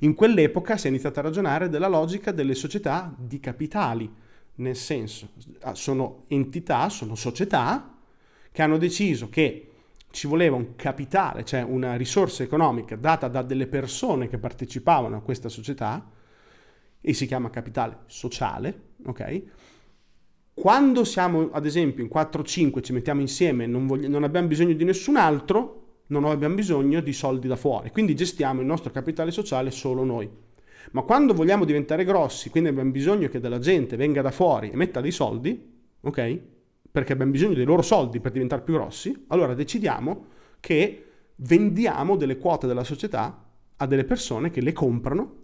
In 0.01 0.15
quell'epoca 0.15 0.77
si 0.77 0.89
è 0.89 0.91
iniziato 0.91 1.21
a 1.21 1.23
ragionare 1.23 1.71
della 1.71 1.89
logica 1.89 2.31
delle 2.31 2.55
società 2.55 3.15
di 3.17 3.41
capitali, 3.41 4.13
nel 4.57 4.77
senso, 4.77 5.31
sono 5.73 6.25
entità, 6.29 6.91
sono 6.91 7.15
società 7.15 7.97
che 8.53 8.61
hanno 8.61 8.77
deciso 8.77 9.31
che 9.31 9.72
ci 10.13 10.27
voleva 10.27 10.55
un 10.55 10.77
capitale, 10.77 11.45
cioè 11.45 11.63
una 11.63 11.97
risorsa 11.97 12.43
economica 12.43 12.95
data 12.95 13.27
da 13.29 13.43
delle 13.43 13.67
persone 13.67 14.29
che 14.29 14.39
partecipavano 14.39 15.17
a 15.17 15.21
questa 15.23 15.49
società 15.49 16.09
e 17.01 17.15
si 17.15 17.27
chiama 17.27 17.51
capitale 17.51 18.01
sociale, 18.07 18.81
ok? 19.07 19.43
Quando 20.55 21.05
siamo, 21.05 21.51
ad 21.51 21.65
esempio, 21.65 22.05
in 22.05 22.11
4-5 22.13 22.83
ci 22.83 22.93
mettiamo 22.93 23.21
insieme 23.23 23.67
non, 23.67 23.87
voglia, 23.87 24.09
non 24.09 24.23
abbiamo 24.23 24.47
bisogno 24.47 24.75
di 24.75 24.85
nessun 24.85 25.17
altro, 25.17 26.03
non 26.09 26.25
abbiamo 26.27 26.55
bisogno 26.55 27.01
di 27.01 27.13
soldi 27.13 27.49
da 27.49 27.57
fuori, 27.57 27.91
quindi 27.91 28.15
gestiamo 28.15 28.61
il 28.61 28.67
nostro 28.67 28.93
capitale 28.93 29.31
sociale 29.31 29.71
solo 29.71 30.05
noi. 30.05 30.31
Ma 30.93 31.03
quando 31.03 31.33
vogliamo 31.33 31.65
diventare 31.65 32.05
grossi, 32.05 32.51
quindi 32.51 32.69
abbiamo 32.69 32.91
bisogno 32.91 33.29
che 33.29 33.41
della 33.41 33.59
gente 33.59 33.97
venga 33.97 34.21
da 34.21 34.31
fuori 34.31 34.71
e 34.71 34.77
metta 34.77 35.01
dei 35.01 35.11
soldi, 35.11 35.71
ok? 36.03 36.41
Perché 36.93 37.15
abbiamo 37.15 37.33
bisogno 37.33 37.55
dei 37.55 37.65
loro 37.65 37.81
soldi 37.81 38.21
per 38.21 38.33
diventare 38.33 38.61
più 38.61 38.75
grossi, 38.75 39.25
allora 39.29 39.55
decidiamo 39.55 40.27
che 40.61 41.07
vendiamo 41.37 42.17
delle 42.17 42.37
quote 42.37 42.67
della 42.67 42.85
società 42.85 43.49
a 43.77 43.87
delle 43.87 44.05
persone 44.05 44.51
che 44.51 44.61
le 44.61 44.73
comprano. 44.73 45.41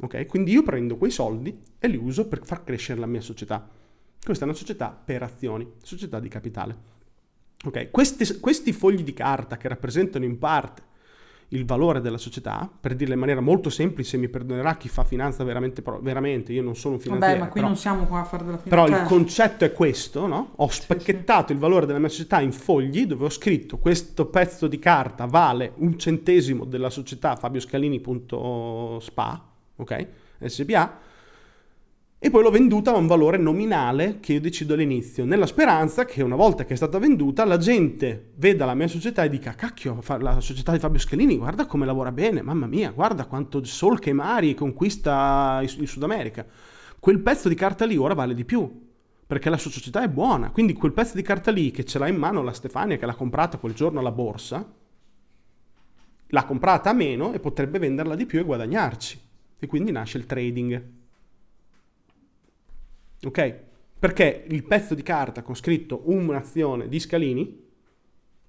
Ok? 0.00 0.26
Quindi 0.26 0.50
io 0.50 0.64
prendo 0.64 0.96
quei 0.96 1.12
soldi 1.12 1.56
e 1.78 1.86
li 1.86 1.96
uso 1.96 2.26
per 2.26 2.44
far 2.44 2.64
crescere 2.64 2.98
la 2.98 3.06
mia 3.06 3.20
società. 3.20 3.66
Questa 4.22 4.44
è 4.44 4.48
una 4.48 4.56
società 4.56 4.90
per 4.90 5.22
azioni, 5.22 5.70
società 5.82 6.18
di 6.18 6.28
capitale. 6.28 6.76
Ok? 7.64 7.90
Questi, 7.90 8.40
questi 8.40 8.72
fogli 8.72 9.02
di 9.02 9.12
carta 9.12 9.56
che 9.56 9.68
rappresentano 9.68 10.24
in 10.24 10.36
parte 10.38 10.82
il 11.52 11.64
valore 11.64 12.02
della 12.02 12.18
società, 12.18 12.70
per 12.78 12.94
dirla 12.94 13.14
in 13.14 13.20
maniera 13.20 13.40
molto 13.40 13.70
semplice, 13.70 14.18
mi 14.18 14.28
perdonerà 14.28 14.76
chi 14.76 14.88
fa 14.88 15.04
finanza 15.04 15.44
veramente, 15.44 15.82
veramente 16.00 16.52
io 16.52 16.62
non 16.62 16.76
sono 16.76 16.94
un 16.94 17.00
finanziere. 17.00 17.34
Vabbè, 17.34 17.44
ma 17.44 17.50
qui 17.50 17.60
però, 17.60 17.72
non 17.72 17.76
siamo 17.76 18.04
qua 18.04 18.20
a 18.20 18.24
fare 18.24 18.44
della 18.44 18.58
finanza. 18.58 18.84
Però 18.84 19.00
il 19.00 19.06
concetto 19.06 19.64
è 19.64 19.72
questo, 19.72 20.26
no? 20.26 20.52
Ho 20.56 20.68
spacchettato 20.68 21.46
sì, 21.46 21.52
il 21.54 21.58
valore 21.58 21.86
della 21.86 21.98
mia 21.98 22.10
società 22.10 22.40
in 22.40 22.52
fogli 22.52 23.06
dove 23.06 23.24
ho 23.24 23.30
scritto 23.30 23.78
questo 23.78 24.26
pezzo 24.26 24.66
di 24.66 24.78
carta 24.78 25.24
vale 25.24 25.72
un 25.76 25.98
centesimo 25.98 26.66
della 26.66 26.90
società 26.90 27.36
fabioscalini.spa, 27.36 29.44
ok? 29.76 30.06
SPA, 30.44 30.98
e 32.20 32.30
poi 32.30 32.42
l'ho 32.42 32.50
venduta 32.50 32.90
a 32.90 32.96
un 32.96 33.06
valore 33.06 33.36
nominale 33.36 34.18
che 34.18 34.32
io 34.32 34.40
decido 34.40 34.74
all'inizio, 34.74 35.24
nella 35.24 35.46
speranza 35.46 36.04
che 36.04 36.20
una 36.20 36.34
volta 36.34 36.64
che 36.64 36.72
è 36.72 36.76
stata 36.76 36.98
venduta 36.98 37.44
la 37.44 37.58
gente 37.58 38.32
veda 38.34 38.64
la 38.64 38.74
mia 38.74 38.88
società 38.88 39.22
e 39.22 39.28
dica 39.28 39.54
cacchio, 39.54 40.02
la 40.18 40.40
società 40.40 40.72
di 40.72 40.80
Fabio 40.80 40.98
Scalini, 40.98 41.36
guarda 41.36 41.66
come 41.66 41.86
lavora 41.86 42.10
bene, 42.10 42.42
mamma 42.42 42.66
mia, 42.66 42.90
guarda 42.90 43.26
quanto 43.26 43.62
solca 43.62 44.10
e 44.10 44.14
mari 44.14 44.54
conquista 44.54 45.60
il 45.62 45.86
Sud 45.86 46.02
America. 46.02 46.44
Quel 46.98 47.20
pezzo 47.20 47.48
di 47.48 47.54
carta 47.54 47.86
lì 47.86 47.96
ora 47.96 48.14
vale 48.14 48.34
di 48.34 48.44
più, 48.44 48.86
perché 49.24 49.48
la 49.48 49.56
sua 49.56 49.70
società 49.70 50.02
è 50.02 50.08
buona, 50.08 50.50
quindi 50.50 50.72
quel 50.72 50.92
pezzo 50.92 51.14
di 51.14 51.22
carta 51.22 51.52
lì 51.52 51.70
che 51.70 51.84
ce 51.84 52.00
l'ha 52.00 52.08
in 52.08 52.16
mano 52.16 52.42
la 52.42 52.52
Stefania 52.52 52.96
che 52.96 53.06
l'ha 53.06 53.14
comprata 53.14 53.58
quel 53.58 53.74
giorno 53.74 54.00
alla 54.00 54.10
borsa, 54.10 54.68
l'ha 56.26 56.44
comprata 56.44 56.90
a 56.90 56.94
meno 56.94 57.32
e 57.32 57.38
potrebbe 57.38 57.78
venderla 57.78 58.16
di 58.16 58.26
più 58.26 58.40
e 58.40 58.44
guadagnarci. 58.44 59.20
E 59.60 59.66
quindi 59.68 59.92
nasce 59.92 60.18
il 60.18 60.26
trading 60.26 60.96
ok? 63.24 63.54
Perché 63.98 64.44
il 64.48 64.62
pezzo 64.64 64.94
di 64.94 65.02
carta 65.02 65.42
con 65.42 65.56
scritto 65.56 66.02
un'azione 66.04 66.88
di 66.88 67.00
Scalini, 67.00 67.66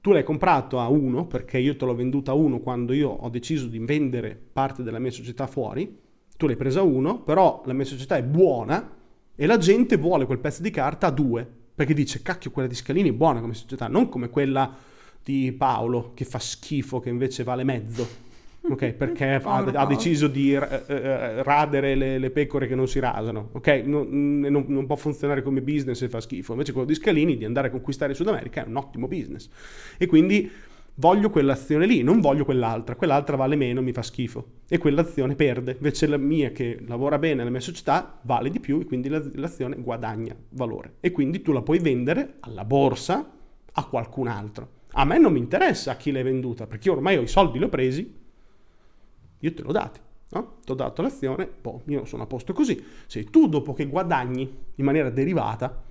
tu 0.02 0.12
l'hai 0.12 0.24
comprato 0.24 0.80
a 0.80 0.88
1 0.88 1.26
perché 1.26 1.58
io 1.58 1.76
te 1.76 1.86
l'ho 1.86 1.96
venduta 1.96 2.32
a 2.32 2.36
1 2.36 2.60
quando 2.60 2.94
io 2.94 3.10
ho 3.10 3.30
deciso 3.30 3.68
di 3.68 3.80
vendere 3.80 4.40
parte 4.54 4.84
della 4.84 5.00
mia 5.00 5.12
società 5.12 5.48
fuori, 5.48 5.98
tu 6.38 6.46
l'hai 6.46 6.56
presa 6.56 6.82
a 6.82 6.84
1, 6.84 7.24
però 7.24 7.64
la 7.66 7.74
mia 7.74 7.86
società 7.86 8.16
è 8.16 8.24
buona 8.24 8.96
e 9.36 9.46
la 9.46 9.58
gente 9.58 9.98
vuole 9.98 10.26
quel 10.26 10.40
pezzo 10.40 10.62
di 10.62 10.70
carta 10.70 11.08
a 11.08 11.12
2 11.12 11.58
perché 11.74 11.94
dice 11.94 12.22
cacchio 12.22 12.52
quella 12.52 12.68
di 12.68 12.76
Scalini 12.76 13.10
è 13.10 13.14
buona 13.14 13.40
come 13.40 13.54
società, 13.54 13.88
non 13.88 14.10
come 14.10 14.30
quella 14.30 14.76
di 15.24 15.52
Paolo 15.54 16.12
che 16.14 16.26
fa 16.26 16.40
schifo 16.40 17.00
che 17.00 17.10
invece 17.10 17.44
vale 17.44 17.64
mezzo 17.64 18.29
ok? 18.62 18.94
Perché 18.94 19.40
ha, 19.44 19.58
ha, 19.58 19.86
deciso 19.86 20.28
di 20.28 20.54
eh, 20.54 20.84
eh, 20.88 21.44
radere 21.44 21.96
le, 21.96 22.18
le, 22.18 22.30
pecore 22.30 22.68
che 22.68 22.76
non 22.76 22.88
si 22.88 23.00
rasano, 23.00 23.50
ok? 23.54 23.68
Non, 23.86 24.40
non, 24.40 24.66
non, 24.68 24.86
può 24.86 24.96
funzionare 24.96 25.42
come 25.42 25.62
business 25.62 26.02
e 26.02 26.10
fa 26.10 26.20
schifo. 26.20 26.54
Invece 26.54 26.72
quello 26.72 26.88
di 26.88 26.96
Scalini, 26.96 27.38
di 27.38 27.46
andare 27.46 27.68
a 27.68 27.72
conquistare 27.72 28.12
il 28.12 28.18
Sud 28.18 28.28
America, 28.28 28.64
è 28.64 28.68
un 28.68 28.76
ottimo 28.76 29.08
business. 29.08 29.50
E 29.98 30.06
quindi 30.06 30.50
voglio 30.96 31.30
quell'azione 31.30 31.86
lì, 31.86 32.04
non 32.04 32.20
voglio 32.20 32.46
quell'altra. 32.46 32.96
Quell'altra 32.96 33.36
vale 33.36 33.56
meno, 33.56 33.82
mi 33.82 33.94
fa 33.94 34.02
schifo. 34.02 34.46
E 34.68 34.78
quell'azione 34.78 35.36
perde. 35.36 35.74
Invece 35.74 36.08
la 36.08 36.18
mia, 36.18 36.52
che 36.52 36.80
lavora 36.86 37.18
bene 37.18 37.36
nella 37.36 37.50
mia 37.50 37.60
società, 37.60 38.20
vale 38.24 38.50
di 38.50 38.60
più 38.60 38.80
e 38.80 38.86
quindi 38.86 39.10
l'azione 39.10 39.78
guadagna 39.78 40.36
valore. 40.50 40.96
E 41.00 41.12
quindi 41.12 41.42
tu 41.42 41.52
la 41.52 41.62
puoi 41.62 41.80
vendere 41.80 42.36
alla 42.42 42.66
borsa 42.66 43.32
a 43.72 43.86
qualcun 43.86 44.28
altro. 44.28 44.78
A 44.94 45.06
me 45.06 45.20
non 45.20 45.32
mi 45.32 45.40
interessa 45.40 45.92
a 45.92 45.96
chi 45.96 46.12
l'hai 46.12 46.24
venduta, 46.24 46.66
perché 46.66 46.88
io 46.90 46.96
ormai 46.96 47.16
ho 47.16 47.22
i 47.22 47.28
soldi, 47.28 47.60
li 47.60 47.64
ho 47.64 47.70
presi, 47.70 48.19
io 49.40 49.54
te 49.54 49.62
l'ho 49.62 49.72
dati, 49.72 50.00
no? 50.30 50.58
Ti 50.64 50.72
ho 50.72 50.76
dato 50.76 51.02
l'azione, 51.02 51.50
boh, 51.62 51.82
io 51.86 52.06
sono 52.06 52.24
a 52.24 52.26
posto 52.26 52.54
così. 52.54 52.84
Sei 53.08 53.30
tu 53.30 53.48
dopo 53.48 53.74
che 53.74 53.86
guadagni 53.86 54.52
in 54.76 54.86
maniera 54.86 55.10
derivata 55.10 55.82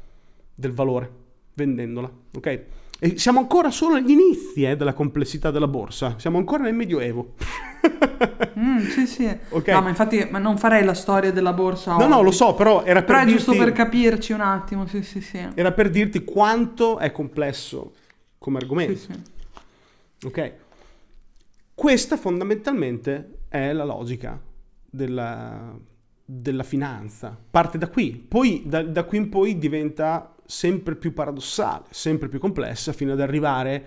del 0.54 0.72
valore 0.72 1.10
vendendola, 1.54 2.10
ok? 2.36 2.64
E 3.00 3.16
siamo 3.16 3.38
ancora 3.38 3.70
solo 3.70 3.94
agli 3.94 4.10
inizi 4.10 4.64
eh, 4.64 4.76
della 4.76 4.92
complessità 4.92 5.52
della 5.52 5.68
borsa, 5.68 6.16
siamo 6.18 6.38
ancora 6.38 6.64
nel 6.64 6.74
Medioevo. 6.74 7.34
mm, 8.58 8.78
sì, 8.88 9.06
sì. 9.06 9.38
Okay. 9.50 9.72
No, 9.72 9.82
ma 9.82 9.88
infatti 9.88 10.26
ma 10.28 10.38
non 10.38 10.58
farei 10.58 10.84
la 10.84 10.94
storia 10.94 11.30
della 11.30 11.52
borsa. 11.52 11.92
No, 11.92 11.98
oggi. 11.98 12.08
no, 12.08 12.22
lo 12.22 12.32
so, 12.32 12.54
però 12.54 12.82
era 12.84 13.02
però 13.02 13.18
per 13.18 13.26
dirti... 13.28 13.44
giusto 13.44 13.64
per 13.64 13.72
capirci 13.72 14.32
un 14.32 14.40
attimo, 14.40 14.86
sì, 14.86 15.02
sì, 15.02 15.20
sì. 15.20 15.38
Era 15.54 15.70
per 15.70 15.90
dirti 15.90 16.24
quanto 16.24 16.98
è 16.98 17.12
complesso 17.12 17.92
come 18.38 18.58
argomento. 18.58 18.96
Sì, 18.96 19.12
sì. 19.12 20.26
Ok? 20.26 20.52
Questa 21.74 22.16
fondamentalmente 22.16 23.37
è 23.48 23.72
la 23.72 23.84
logica 23.84 24.40
della, 24.84 25.76
della 26.24 26.62
finanza. 26.62 27.36
Parte 27.50 27.78
da 27.78 27.88
qui, 27.88 28.12
poi 28.12 28.62
da, 28.66 28.82
da 28.82 29.04
qui 29.04 29.18
in 29.18 29.28
poi 29.28 29.58
diventa 29.58 30.34
sempre 30.44 30.94
più 30.94 31.12
paradossale, 31.12 31.84
sempre 31.90 32.28
più 32.28 32.38
complessa, 32.38 32.92
fino 32.92 33.12
ad 33.12 33.20
arrivare 33.20 33.86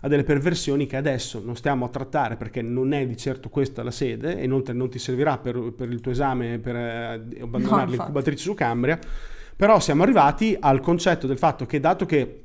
a 0.00 0.08
delle 0.08 0.22
perversioni 0.22 0.86
che 0.86 0.96
adesso 0.96 1.42
non 1.44 1.56
stiamo 1.56 1.84
a 1.84 1.88
trattare 1.88 2.36
perché 2.36 2.62
non 2.62 2.92
è 2.92 3.04
di 3.06 3.16
certo 3.16 3.48
questa 3.48 3.82
la 3.82 3.90
sede 3.90 4.38
e 4.38 4.44
inoltre 4.44 4.72
non 4.72 4.88
ti 4.88 4.98
servirà 4.98 5.38
per, 5.38 5.72
per 5.72 5.90
il 5.90 6.00
tuo 6.00 6.12
esame 6.12 6.60
per 6.60 6.76
eh, 6.76 7.40
abbandonare 7.40 7.86
no, 7.86 7.90
l'incubatrice 7.90 8.42
su 8.42 8.54
Cambria, 8.54 8.98
però 9.56 9.80
siamo 9.80 10.04
arrivati 10.04 10.56
al 10.58 10.80
concetto 10.80 11.26
del 11.26 11.38
fatto 11.38 11.66
che 11.66 11.80
dato 11.80 12.06
che 12.06 12.44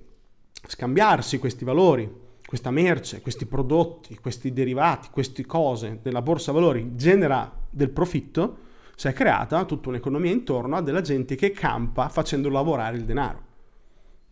scambiarsi 0.65 1.37
questi 1.37 1.63
valori, 1.63 2.11
questa 2.53 2.69
merce, 2.69 3.19
questi 3.21 3.47
prodotti, 3.47 4.15
questi 4.19 4.53
derivati, 4.53 5.07
queste 5.09 5.43
cose 5.43 6.01
nella 6.03 6.21
borsa 6.21 6.51
valori 6.51 6.91
genera 6.93 7.51
del 7.67 7.89
profitto, 7.89 8.57
si 8.95 9.07
è 9.07 9.13
creata 9.13 9.65
tutta 9.65 9.89
un'economia 9.89 10.31
intorno 10.31 10.75
a 10.75 10.81
della 10.83 11.01
gente 11.01 11.33
che 11.33 11.49
campa 11.49 12.09
facendo 12.09 12.49
lavorare 12.49 12.97
il 12.97 13.05
denaro. 13.05 13.41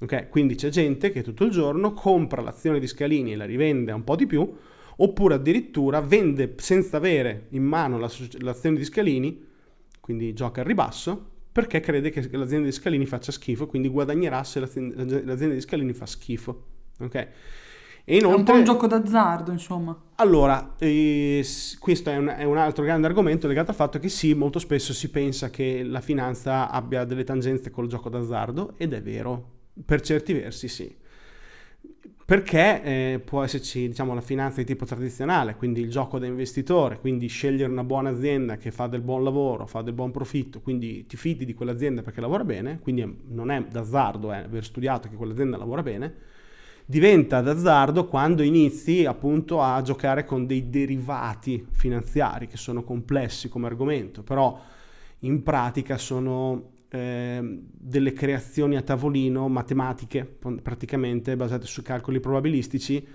Okay? 0.02 0.30
Quindi 0.30 0.54
c'è 0.54 0.70
gente 0.70 1.10
che 1.12 1.24
tutto 1.24 1.46
il 1.46 1.50
giorno 1.50 1.94
compra 1.94 2.44
l'azione 2.44 2.80
di 2.80 2.86
Scalini 2.86 3.32
e 3.32 3.36
la 3.36 3.46
rivende 3.46 3.92
un 3.92 4.04
po' 4.04 4.16
di 4.16 4.28
più, 4.28 4.56
oppure 4.98 5.34
addirittura 5.34 6.00
vende 6.00 6.54
senza 6.58 6.98
avere 6.98 7.48
in 7.50 7.64
mano 7.64 7.98
l'azione 7.98 8.78
di 8.78 8.86
Scalini, 8.86 9.48
quindi 10.00 10.32
gioca 10.34 10.62
al 10.62 10.68
ribasso, 10.68 11.30
perché 11.52 11.80
crede 11.80 12.12
che 12.12 12.22
l'azienda 12.38 12.68
di 12.68 12.72
Scalini 12.72 13.08
faccia 13.08 13.32
schifo, 13.32 13.66
quindi 13.66 13.88
guadagnerà 13.88 14.44
se 14.44 14.60
l'azienda 14.60 15.34
di 15.56 15.62
Scalini 15.62 15.94
fa 15.94 16.06
schifo. 16.06 16.66
Okay? 17.00 17.28
E 18.04 18.18
inoltre, 18.18 18.36
è 18.36 18.40
un 18.40 18.44
po' 18.46 18.54
un 18.54 18.64
gioco 18.64 18.88
d'azzardo, 18.88 19.52
insomma. 19.52 19.96
Allora, 20.16 20.76
eh, 20.80 21.46
questo 21.80 22.10
è 22.10 22.18
un, 22.18 22.28
è 22.28 22.44
un, 22.44 22.58
altro 22.58 22.84
grande 22.84 23.08
argomento 23.08 23.48
legato 23.48 23.72
al 23.72 23.76
fatto 23.76 24.00
che 24.00 24.10
sì, 24.10 24.34
molto 24.34 24.60
spesso 24.60 24.94
si 24.94 25.10
pensa 25.10 25.50
che 25.50 25.84
la 25.84 26.02
finanza 26.02 26.70
abbia 26.70 27.06
delle 27.06 27.24
tangenze 27.24 27.70
col 27.70 27.88
gioco 27.88 28.10
d'azzardo, 28.10 28.74
ed 28.78 28.94
è 28.94 29.02
vero, 29.02 29.60
per 29.86 30.02
certi 30.02 30.34
versi 30.34 30.68
sì. 30.68 30.96
Perché 32.24 32.82
eh, 32.84 33.20
può 33.20 33.44
esserci 33.44 33.88
diciamo, 33.90 34.14
la 34.14 34.22
finanza 34.22 34.62
di 34.62 34.66
tipo 34.66 34.86
tradizionale, 34.86 35.56
quindi 35.56 35.82
il 35.82 35.90
gioco 35.90 36.18
da 36.18 36.26
investitore, 36.26 36.98
quindi 37.00 37.28
scegliere 37.28 37.70
una 37.70 37.84
buona 37.84 38.10
azienda 38.10 38.56
che 38.56 38.72
fa 38.72 38.88
del 38.88 39.02
buon 39.02 39.24
lavoro, 39.24 39.66
fa 39.66 39.82
del 39.82 39.94
buon 39.94 40.12
profitto, 40.12 40.62
quindi 40.62 41.06
ti 41.08 41.18
fidi 41.18 41.44
di 41.44 41.54
quell'azienda 41.54 42.04
perché 42.04 42.22
lavora 42.22 42.46
bene, 42.46 42.80
quindi 42.80 43.22
non 43.28 43.52
è 43.52 43.62
d'azzardo 43.64 44.32
è 44.32 44.38
aver 44.38 44.64
studiato 44.64 45.10
che 45.10 45.16
quell'azienda 45.16 45.58
lavora 45.58 45.84
bene, 45.84 46.14
diventa 46.92 47.42
d'azzardo 47.42 48.06
quando 48.08 48.44
inizi 48.44 49.06
appunto 49.06 49.62
a 49.62 49.82
giocare 49.82 50.26
con 50.26 50.46
dei 50.46 50.70
derivati 50.70 51.66
finanziari 51.72 52.48
che 52.48 52.58
sono 52.58 52.84
complessi 52.84 53.48
come 53.48 53.68
argomento, 53.68 54.24
però 54.24 54.60
in 55.20 55.42
pratica 55.42 55.98
sono 55.98 56.80
Ehm, 56.94 57.70
delle 57.72 58.12
creazioni 58.12 58.76
a 58.76 58.82
tavolino 58.82 59.48
matematiche, 59.48 60.26
praticamente 60.62 61.38
basate 61.38 61.66
su 61.66 61.82
calcoli 61.84 62.20
probabilistici, 62.20 63.08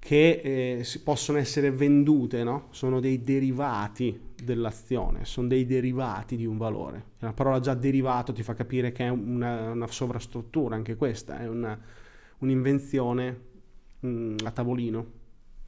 che 0.00 0.40
eh, 0.42 0.84
possono 1.04 1.38
essere 1.38 1.70
vendute, 1.70 2.42
no? 2.42 2.66
sono 2.70 2.98
dei 2.98 3.22
derivati 3.22 4.30
dell'azione, 4.42 5.24
sono 5.24 5.46
dei 5.46 5.64
derivati 5.66 6.34
di 6.34 6.46
un 6.46 6.56
valore. 6.56 7.10
La 7.20 7.32
parola 7.32 7.60
già 7.60 7.74
derivato 7.74 8.32
ti 8.32 8.42
fa 8.42 8.54
capire 8.54 8.90
che 8.90 9.06
è 9.06 9.08
una, 9.08 9.70
una 9.70 9.86
sovrastruttura, 9.86 10.74
anche 10.74 10.96
questa 10.96 11.38
è 11.38 11.46
una, 11.46 11.78
un'invenzione 12.42 13.40
mh, 14.00 14.08
mm, 14.08 14.36
a 14.44 14.50
tavolino. 14.50 15.20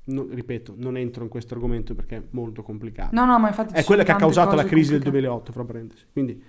No, 0.06 0.26
ripeto, 0.30 0.74
non 0.76 0.98
entro 0.98 1.22
in 1.22 1.30
questo 1.30 1.54
argomento 1.54 1.94
perché 1.94 2.16
è 2.16 2.22
molto 2.30 2.62
complicato. 2.62 3.14
No, 3.14 3.24
no, 3.24 3.38
ma 3.38 3.48
infatti 3.48 3.72
è 3.72 3.84
quella 3.84 4.02
che 4.02 4.12
ha 4.12 4.16
causato 4.16 4.54
la 4.54 4.64
crisi 4.64 4.90
complicate. 4.90 5.10
del 5.10 5.22
2008, 5.22 5.52
fra 5.52 5.64
parentesi. 5.64 6.04
Quindi 6.12 6.42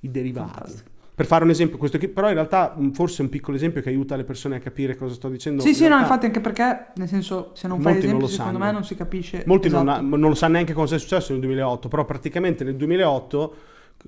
i 0.00 0.10
derivati. 0.10 0.50
Fantastico. 0.50 0.90
Per 1.14 1.26
fare 1.26 1.44
un 1.44 1.50
esempio, 1.50 1.76
questo 1.76 1.98
qui, 1.98 2.08
però 2.08 2.28
in 2.28 2.34
realtà 2.34 2.74
forse 2.92 3.18
è 3.18 3.24
un 3.24 3.28
piccolo 3.28 3.54
esempio 3.54 3.82
che 3.82 3.90
aiuta 3.90 4.16
le 4.16 4.24
persone 4.24 4.56
a 4.56 4.60
capire 4.60 4.96
cosa 4.96 5.12
sto 5.12 5.28
dicendo. 5.28 5.60
Sì, 5.60 5.68
in 5.68 5.74
sì, 5.74 5.80
realtà, 5.80 5.98
no, 5.98 6.02
infatti 6.06 6.24
anche 6.26 6.40
perché, 6.40 6.86
nel 6.94 7.06
senso, 7.06 7.50
se 7.52 7.68
non 7.68 7.82
fai 7.82 7.98
esempi, 7.98 8.28
secondo 8.28 8.58
me 8.58 8.72
non 8.72 8.82
si 8.82 8.94
capisce. 8.94 9.42
Molti 9.44 9.66
esatto. 9.66 9.84
non, 9.84 9.94
ha, 9.94 10.00
non, 10.00 10.20
lo 10.30 10.34
sanno 10.34 10.54
neanche 10.54 10.72
cosa 10.72 10.96
è 10.96 10.98
successo 10.98 11.32
nel 11.32 11.42
2008, 11.42 11.88
però 11.88 12.06
praticamente 12.06 12.64
nel 12.64 12.76
2008, 12.76 13.54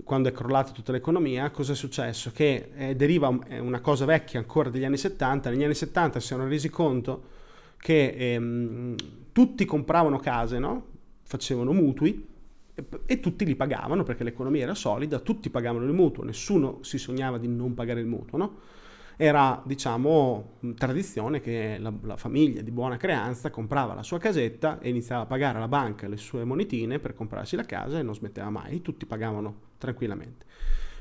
quando 0.03 0.29
è 0.29 0.33
crollata 0.33 0.73
tutta 0.73 0.93
l'economia, 0.93 1.51
cosa 1.51 1.73
è 1.73 1.77
successo? 1.77 2.31
Che 2.33 2.71
eh, 2.75 2.97
deriva 2.97 3.39
è 3.47 3.59
una 3.59 3.81
cosa 3.81 4.05
vecchia 4.05 4.39
ancora 4.39 4.71
degli 4.71 4.85
anni 4.85 4.97
70, 4.97 5.51
negli 5.51 5.65
anni 5.65 5.75
70 5.75 6.21
si 6.21 6.33
erano 6.33 6.49
resi 6.49 6.69
conto 6.69 7.33
che 7.77 8.15
ehm, 8.17 8.97
tutti 9.33 9.65
compravano 9.65 10.19
case, 10.19 10.59
no? 10.59 10.87
facevano 11.23 11.73
mutui, 11.73 12.33
e 13.07 13.21
tutti 13.21 13.45
li 13.45 13.55
pagavano 13.55 14.03
perché 14.03 14.25
l'economia 14.25 14.63
era 14.63 14.75
solida, 14.75 15.21
tutti 15.21 15.49
pagavano 15.49 15.85
il 15.85 15.93
mutuo, 15.93 16.25
nessuno 16.25 16.79
si 16.83 16.99
sognava 16.99 17.39
di 17.39 17.47
non 17.47 17.75
pagare 17.75 18.01
il 18.01 18.07
mutuo, 18.07 18.39
no? 18.39 18.59
Era, 19.17 19.63
diciamo, 19.65 20.59
tradizione 20.77 21.41
che 21.41 21.77
la, 21.79 21.93
la, 22.03 22.17
famiglia 22.17 22.63
di 22.63 22.71
buona 22.71 22.97
creanza 22.97 23.51
comprava 23.51 23.95
la 23.95 24.03
sua 24.03 24.19
casetta 24.19 24.81
e 24.81 24.89
iniziava 24.89 25.23
a 25.23 25.27
pagare 25.27 25.59
alla 25.59 25.69
banca 25.69 26.09
le 26.09 26.17
sue 26.17 26.45
monetine 26.45 26.99
per 26.99 27.15
comprarsi 27.15 27.55
la 27.55 27.65
casa 27.65 27.99
e 27.99 28.03
non 28.03 28.15
smetteva 28.15 28.51
mai, 28.51 28.83
tutti 28.83 29.07
pagavano 29.07 29.73
tranquillamente. 29.79 30.47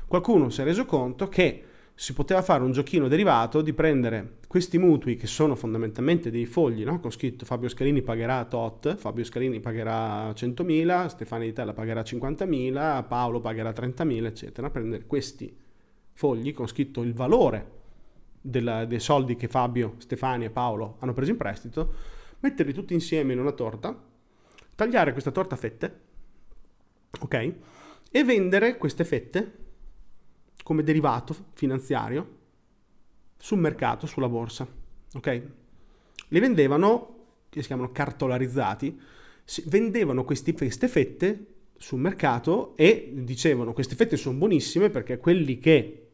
Qualcuno 0.06 0.48
si 0.50 0.60
è 0.60 0.64
reso 0.64 0.84
conto 0.84 1.28
che 1.28 1.64
si 1.96 2.12
poteva 2.12 2.42
fare 2.42 2.64
un 2.64 2.72
giochino 2.72 3.06
derivato 3.06 3.62
di 3.62 3.72
prendere 3.72 4.38
questi 4.48 4.78
mutui 4.78 5.16
che 5.16 5.28
sono 5.28 5.54
fondamentalmente 5.54 6.30
dei 6.30 6.44
fogli, 6.44 6.84
no? 6.84 6.98
con 7.00 7.10
scritto 7.12 7.44
Fabio 7.44 7.68
Scalini 7.68 8.02
pagherà 8.02 8.44
tot, 8.44 8.96
Fabio 8.96 9.24
Scalini 9.24 9.60
pagherà 9.60 10.30
100.000, 10.30 11.06
Stefano 11.06 11.44
Di 11.44 11.52
Tella 11.52 11.72
pagherà 11.72 12.02
50.000, 12.02 13.06
Paolo 13.06 13.40
pagherà 13.40 13.70
30.000, 13.70 14.24
eccetera. 14.24 14.70
Prendere 14.70 15.06
questi 15.06 15.56
fogli 16.12 16.52
con 16.52 16.66
scritto 16.66 17.02
il 17.02 17.14
valore 17.14 17.82
della, 18.46 18.84
dei 18.84 19.00
soldi 19.00 19.36
che 19.36 19.48
Fabio, 19.48 19.94
Stefani 19.98 20.44
e 20.44 20.50
Paolo 20.50 20.96
hanno 20.98 21.14
preso 21.14 21.30
in 21.30 21.38
prestito, 21.38 21.94
metterli 22.40 22.74
tutti 22.74 22.92
insieme 22.92 23.32
in 23.32 23.38
una 23.38 23.52
torta, 23.52 23.98
tagliare 24.74 25.12
questa 25.12 25.30
torta 25.30 25.54
a 25.54 25.58
fette, 25.58 26.00
ok? 27.20 27.54
E 28.10 28.24
vendere 28.24 28.76
queste 28.76 29.04
fette 29.04 29.62
come 30.62 30.82
derivato 30.82 31.34
finanziario 31.54 32.42
sul 33.38 33.58
mercato, 33.58 34.06
sulla 34.06 34.28
borsa. 34.28 34.68
Ok? 35.14 35.42
Li 36.28 36.40
vendevano, 36.40 37.26
che 37.48 37.62
si 37.62 37.68
chiamano 37.68 37.92
cartolarizzati, 37.92 39.00
vendevano 39.66 40.24
questi, 40.24 40.52
queste 40.52 40.86
fette 40.88 41.46
sul 41.76 41.98
mercato 41.98 42.76
e 42.76 43.10
dicevano 43.14 43.72
queste 43.72 43.94
fette 43.94 44.16
sono 44.16 44.38
buonissime 44.38 44.90
perché 44.90 45.18
quelli 45.18 45.58
che 45.58 46.08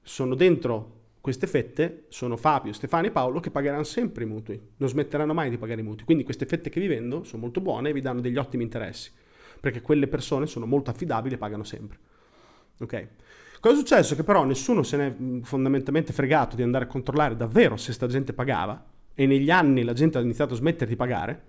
sono 0.00 0.34
dentro 0.34 1.01
queste 1.22 1.46
fette 1.46 2.06
sono 2.08 2.36
Fabio, 2.36 2.72
Stefano 2.72 3.06
e 3.06 3.12
Paolo 3.12 3.38
che 3.38 3.52
pagheranno 3.52 3.84
sempre 3.84 4.24
i 4.24 4.26
mutui, 4.26 4.60
non 4.78 4.88
smetteranno 4.88 5.32
mai 5.32 5.50
di 5.50 5.56
pagare 5.56 5.80
i 5.80 5.84
mutui. 5.84 6.04
Quindi 6.04 6.24
queste 6.24 6.46
fette 6.46 6.68
che 6.68 6.80
vi 6.80 6.88
vendo 6.88 7.22
sono 7.22 7.42
molto 7.42 7.60
buone 7.60 7.90
e 7.90 7.92
vi 7.92 8.00
danno 8.00 8.20
degli 8.20 8.36
ottimi 8.36 8.64
interessi, 8.64 9.12
perché 9.60 9.80
quelle 9.82 10.08
persone 10.08 10.46
sono 10.46 10.66
molto 10.66 10.90
affidabili 10.90 11.36
e 11.36 11.38
pagano 11.38 11.62
sempre. 11.62 11.96
Ok? 12.80 13.08
Cosa 13.60 13.74
è 13.76 13.78
successo? 13.78 14.16
Che 14.16 14.24
però 14.24 14.42
nessuno 14.42 14.82
se 14.82 14.96
n'è 14.96 15.42
fondamentalmente 15.44 16.12
fregato 16.12 16.56
di 16.56 16.64
andare 16.64 16.86
a 16.86 16.88
controllare 16.88 17.36
davvero 17.36 17.76
se 17.76 17.92
sta 17.92 18.08
gente 18.08 18.32
pagava 18.32 18.84
e 19.14 19.24
negli 19.24 19.50
anni 19.50 19.84
la 19.84 19.92
gente 19.92 20.18
ha 20.18 20.22
iniziato 20.22 20.54
a 20.54 20.56
smettere 20.56 20.90
di 20.90 20.96
pagare, 20.96 21.42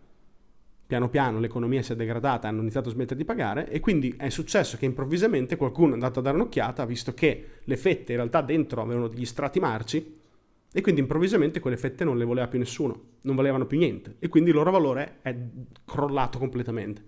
piano 0.94 1.10
piano 1.10 1.40
l'economia 1.40 1.82
si 1.82 1.94
è 1.94 1.96
degradata, 1.96 2.48
hanno 2.48 2.62
iniziato 2.62 2.90
a 2.90 2.92
smettere 2.92 3.16
di 3.16 3.26
pagare 3.26 3.68
e 3.68 3.80
quindi 3.80 4.14
è 4.16 4.30
successo 4.30 4.78
che 4.78 4.86
improvvisamente 4.86 5.56
qualcuno 5.56 5.92
è 5.92 5.94
andato 5.94 6.20
a 6.20 6.22
dare 6.22 6.36
un'occhiata, 6.36 6.84
ha 6.84 6.86
visto 6.86 7.16
che 7.16 7.46
le 7.64 7.78
fette 7.78 8.12
in 8.12 8.20
realtà 8.20 8.42
dentro 8.42 8.80
avevano 8.80 9.08
degli 9.08 9.26
strati 9.26 9.60
marci 9.60 10.20
e 10.72 10.82
quindi 10.82 11.02
improvvisamente 11.02 11.60
quelle 11.60 11.78
fette 11.78 12.04
non 12.04 12.20
le 12.20 12.26
voleva 12.26 12.48
più 12.48 12.60
nessuno, 12.60 13.00
non 13.22 13.36
valevano 13.36 13.66
più 13.66 13.80
niente 13.80 14.18
e 14.20 14.30
quindi 14.30 14.52
il 14.52 14.56
loro 14.56 14.70
valore 14.70 15.18
è 15.24 15.36
crollato 15.84 16.38
completamente 16.38 17.02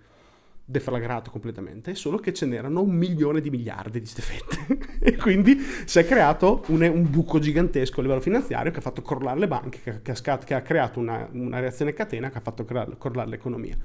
deflagrato 0.68 1.30
completamente, 1.30 1.94
solo 1.94 2.18
che 2.18 2.34
ce 2.34 2.48
n'erano 2.48 2.82
un 2.82 2.96
milione 2.96 3.40
di 3.40 3.52
miliardi 3.52 4.00
di 4.00 4.08
steffette 4.08 4.98
e 5.00 5.16
quindi 5.16 5.60
si 5.86 6.00
è 6.00 6.06
creato 6.06 6.64
un, 6.68 6.82
un, 6.82 7.08
buco 7.08 7.38
gigantesco 7.38 8.00
a 8.00 8.02
livello 8.02 8.20
finanziario 8.20 8.72
che 8.72 8.80
ha 8.80 8.82
fatto 8.82 9.04
crollare 9.04 9.40
le 9.40 9.48
banche, 9.48 9.80
che, 9.84 10.02
che, 10.02 10.32
ha, 10.32 10.38
che 10.40 10.54
ha, 10.56 10.62
creato 10.62 11.00
una, 11.00 11.30
una, 11.34 11.60
reazione 11.60 11.94
catena 11.94 12.32
che 12.32 12.40
ha 12.40 12.42
fatto 12.42 12.66
crollare 12.66 13.30
l'economia. 13.30 13.78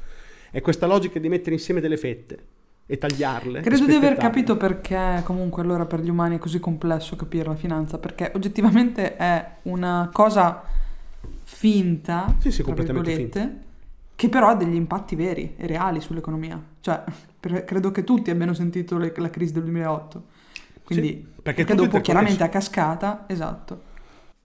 E 0.50 0.60
questa 0.62 0.86
logica 0.86 1.18
di 1.18 1.28
mettere 1.28 1.54
insieme 1.54 1.82
delle 1.82 1.98
fette 1.98 2.44
e 2.86 2.96
tagliarle. 2.96 3.60
Credo 3.60 3.84
di 3.84 3.94
aver 3.94 4.16
capito 4.16 4.56
perché 4.56 5.20
comunque 5.24 5.62
allora 5.62 5.84
per 5.84 6.00
gli 6.00 6.08
umani 6.08 6.36
è 6.36 6.38
così 6.38 6.60
complesso 6.60 7.14
capire 7.14 7.44
la 7.44 7.56
finanza, 7.56 7.98
perché 7.98 8.32
oggettivamente 8.34 9.16
è 9.16 9.46
una 9.62 10.08
cosa 10.10 10.64
finta, 11.42 12.34
sì, 12.38 12.50
sì, 12.50 12.62
completamente 12.62 13.14
finta 13.14 13.68
che 14.20 14.28
però 14.28 14.48
ha 14.48 14.54
degli 14.54 14.74
impatti 14.74 15.16
veri 15.16 15.54
e 15.56 15.66
reali 15.66 15.98
sull'economia. 15.98 16.62
Cioè, 16.80 17.02
per, 17.40 17.64
credo 17.64 17.90
che 17.90 18.04
tutti 18.04 18.30
abbiano 18.30 18.52
sentito 18.52 18.98
le, 18.98 19.14
la 19.16 19.30
crisi 19.30 19.54
del 19.54 19.62
2008. 19.62 20.24
Quindi, 20.84 21.08
sì, 21.08 21.14
perché, 21.42 21.64
perché 21.64 21.74
dopo 21.74 22.02
chiaramente 22.02 22.42
a 22.42 22.50
cascata, 22.50 23.24
esatto, 23.26 23.82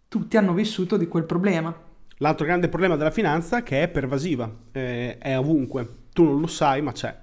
tutti 0.08 0.38
hanno 0.38 0.54
vissuto 0.54 0.96
di 0.96 1.10
quel 1.10 1.26
problema. 1.26 1.78
L'altro 2.20 2.46
grande 2.46 2.70
problema 2.70 2.96
della 2.96 3.12
finanza 3.12 3.58
è 3.58 3.64
che 3.64 3.84
è 3.84 3.90
pervasiva, 3.90 4.50
eh, 4.72 5.18
è 5.18 5.38
ovunque. 5.38 6.04
Tu 6.14 6.24
non 6.24 6.40
lo 6.40 6.48
sai, 6.48 6.82
ma 6.82 6.94
c'è. 6.94 7.14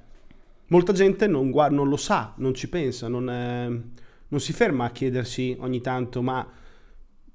Molta 0.67 0.93
gente 0.93 1.27
non, 1.27 1.51
guarda, 1.51 1.75
non 1.75 1.89
lo 1.89 1.97
sa, 1.97 2.35
non 2.37 2.53
ci 2.53 2.69
pensa, 2.69 3.09
non, 3.09 3.31
è, 3.31 3.67
non 3.67 4.41
si 4.41 4.53
ferma 4.53 4.85
a 4.85 4.91
chiedersi 4.91 5.57
ogni 5.59 5.81
tanto 5.81 6.21
ma 6.21 6.47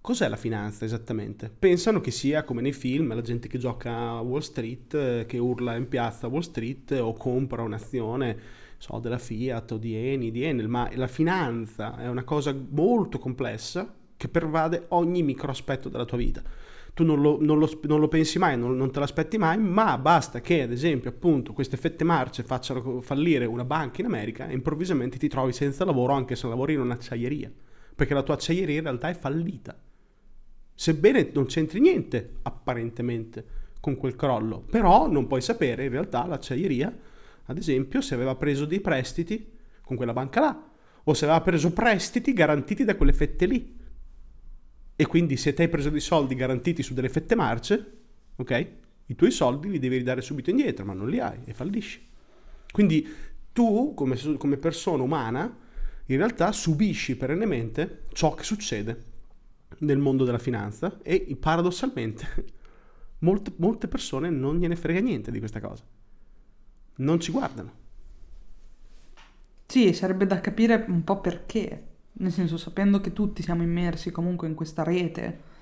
cos'è 0.07 0.29
la 0.29 0.37
finanza 0.37 0.85
esattamente? 0.85 1.49
Pensano 1.49 1.99
che 1.99 2.11
sia 2.11 2.45
come 2.45 2.61
nei 2.61 2.71
film, 2.71 3.13
la 3.13 3.19
gente 3.19 3.49
che 3.49 3.57
gioca 3.57 3.91
a 3.91 4.21
Wall 4.21 4.39
Street, 4.39 4.93
eh, 4.93 5.25
che 5.27 5.37
urla 5.37 5.75
in 5.75 5.89
piazza 5.89 6.27
Wall 6.27 6.39
Street 6.39 6.91
o 6.91 7.11
compra 7.11 7.61
un'azione 7.61 8.37
so, 8.77 8.99
della 8.99 9.17
Fiat 9.17 9.73
o 9.73 9.77
di 9.77 9.97
Eni, 9.97 10.31
di 10.31 10.45
Enel, 10.45 10.69
ma 10.69 10.89
la 10.93 11.07
finanza 11.07 11.97
è 11.97 12.07
una 12.07 12.23
cosa 12.23 12.55
molto 12.69 13.19
complessa 13.19 13.93
che 14.15 14.29
pervade 14.29 14.85
ogni 14.89 15.23
micro 15.23 15.51
aspetto 15.51 15.89
della 15.89 16.05
tua 16.05 16.15
vita. 16.15 16.41
Tu 16.93 17.03
non 17.03 17.19
lo, 17.19 17.37
non 17.41 17.59
lo, 17.59 17.69
non 17.81 17.99
lo 17.99 18.07
pensi 18.07 18.39
mai, 18.39 18.57
non, 18.57 18.77
non, 18.77 18.89
te 18.89 19.01
l'aspetti 19.01 19.37
mai, 19.37 19.57
ma 19.57 19.97
basta 19.97 20.39
che 20.39 20.61
ad 20.61 20.71
esempio 20.71 21.09
appunto 21.09 21.51
queste 21.51 21.75
fette 21.75 22.05
marce 22.05 22.43
facciano 22.43 23.01
fallire 23.01 23.43
una 23.43 23.65
banca 23.65 23.99
in 23.99 24.07
America 24.07 24.47
e 24.47 24.53
improvvisamente 24.53 25.17
ti 25.17 25.27
trovi 25.27 25.51
senza 25.51 25.83
lavoro 25.83 26.13
anche 26.13 26.37
se 26.37 26.47
lavori 26.47 26.75
in 26.75 26.79
un'acciaieria, 26.79 27.51
perché 27.93 28.13
la 28.13 28.23
tua 28.23 28.35
acciaieria 28.35 28.77
in 28.77 28.83
realtà 28.83 29.09
è 29.09 29.13
fallita. 29.13 29.77
Sebbene 30.79 31.31
non 31.33 31.47
c'entri 31.47 31.79
niente 31.79 32.35
apparentemente 32.43 33.43
con 33.79 33.97
quel 33.97 34.15
crollo, 34.15 34.59
però 34.59 35.09
non 35.09 35.25
puoi 35.25 35.41
sapere 35.41 35.85
in 35.85 35.89
realtà 35.89 36.23
l'acciaieria, 36.27 36.95
ad 37.45 37.57
esempio, 37.57 37.99
se 37.99 38.13
aveva 38.13 38.35
preso 38.35 38.65
dei 38.65 38.79
prestiti 38.79 39.53
con 39.81 39.97
quella 39.97 40.13
banca 40.13 40.39
là, 40.39 40.69
o 41.03 41.13
se 41.15 41.25
aveva 41.25 41.41
preso 41.41 41.73
prestiti 41.73 42.31
garantiti 42.31 42.83
da 42.83 42.95
quelle 42.95 43.11
fette 43.11 43.47
lì 43.47 43.75
e 44.95 45.05
quindi 45.07 45.35
se 45.35 45.55
ti 45.55 45.63
hai 45.63 45.67
preso 45.67 45.89
dei 45.89 45.99
soldi 45.99 46.35
garantiti 46.35 46.83
su 46.83 46.93
delle 46.93 47.09
fette 47.09 47.33
marce, 47.33 47.93
ok? 48.35 48.67
I 49.07 49.15
tuoi 49.15 49.31
soldi 49.31 49.71
li 49.71 49.79
devi 49.79 49.97
ridare 49.97 50.21
subito 50.21 50.51
indietro, 50.51 50.85
ma 50.85 50.93
non 50.93 51.09
li 51.09 51.19
hai 51.19 51.39
e 51.43 51.55
fallisci. 51.55 52.07
Quindi 52.71 53.07
tu, 53.51 53.93
come, 53.95 54.15
come 54.37 54.57
persona 54.57 55.01
umana, 55.01 55.57
in 56.05 56.17
realtà 56.17 56.51
subisci 56.51 57.17
perennemente 57.17 58.03
ciò 58.13 58.35
che 58.35 58.43
succede 58.43 59.15
nel 59.79 59.97
mondo 59.97 60.23
della 60.23 60.37
finanza 60.37 60.97
e 61.01 61.37
paradossalmente 61.39 62.45
molte, 63.19 63.53
molte 63.57 63.87
persone 63.87 64.29
non 64.29 64.57
gliene 64.57 64.75
frega 64.75 64.99
niente 64.99 65.31
di 65.31 65.39
questa 65.39 65.59
cosa. 65.59 65.83
Non 66.97 67.19
ci 67.19 67.31
guardano. 67.31 67.85
Sì, 69.65 69.93
sarebbe 69.93 70.25
da 70.25 70.39
capire 70.39 70.85
un 70.87 71.03
po' 71.03 71.19
perché 71.19 71.87
nel 72.19 72.31
senso 72.31 72.57
sapendo 72.57 72.99
che 72.99 73.13
tutti 73.13 73.43
siamo 73.43 73.63
immersi 73.63 74.11
comunque 74.11 74.47
in 74.47 74.55
questa 74.55 74.83
rete 74.83 75.55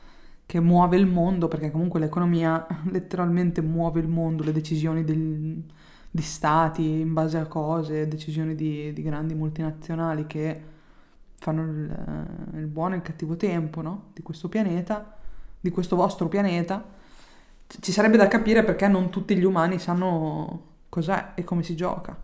che 0.46 0.60
muove 0.60 0.98
il 0.98 1.08
mondo, 1.08 1.48
perché 1.48 1.72
comunque 1.72 2.00
l'economia 2.00 2.66
letteralmente 2.92 3.62
muove 3.62 4.00
il 4.00 4.08
mondo, 4.08 4.44
le 4.44 4.52
decisioni 4.52 5.04
del, 5.04 5.64
di 6.12 6.22
stati 6.22 7.00
in 7.00 7.14
base 7.14 7.38
a 7.38 7.48
cose, 7.48 8.08
decisioni 8.08 8.56
di, 8.56 8.94
di 8.94 9.02
grandi 9.02 9.34
multinazionali 9.34 10.26
che 10.28 10.74
fanno 11.46 11.62
il, 11.62 12.28
il, 12.56 12.66
buono 12.66 12.96
e 12.96 12.98
il 12.98 13.04
cattivo 13.04 13.36
tempo 13.36 13.82
no? 13.82 14.10
di 14.14 14.24
questo 14.24 14.50
pianeta, 14.50 15.16
di 15.60 15.70
questo 15.70 15.96
vostro 15.96 16.28
pianeta, 16.28 16.84
ci 17.68 17.92
sarebbe 17.92 18.18
da 18.18 18.28
capire 18.28 18.64
perché 18.64 18.88
non 18.88 19.12
tutti 19.12 19.36
gli 19.36 19.44
umani 19.44 19.78
sanno 19.78 20.74
cos'è 20.90 21.34
e 21.36 21.44
come 21.44 21.62
si 21.62 21.76
gioca 21.76 22.20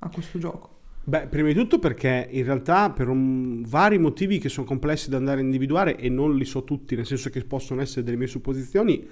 a 0.00 0.08
questo 0.08 0.40
gioco. 0.40 0.74
Beh, 1.04 1.28
prima 1.28 1.46
di 1.46 1.54
tutto 1.54 1.78
perché 1.78 2.26
in 2.28 2.42
realtà 2.42 2.90
per 2.90 3.08
un, 3.08 3.62
vari 3.64 3.98
motivi 3.98 4.38
che 4.38 4.48
sono 4.48 4.66
complessi 4.66 5.10
da 5.10 5.16
andare 5.16 5.38
a 5.38 5.44
individuare 5.44 5.96
e 5.96 6.08
non 6.08 6.34
li 6.34 6.44
so 6.44 6.64
tutti, 6.64 6.96
nel 6.96 7.06
senso 7.06 7.30
che 7.30 7.44
possono 7.44 7.80
essere 7.80 8.02
delle 8.02 8.16
mie 8.16 8.26
supposizioni, 8.26 9.06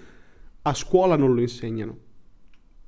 a 0.63 0.75
scuola 0.75 1.15
non 1.15 1.33
lo 1.33 1.41
insegnano. 1.41 1.99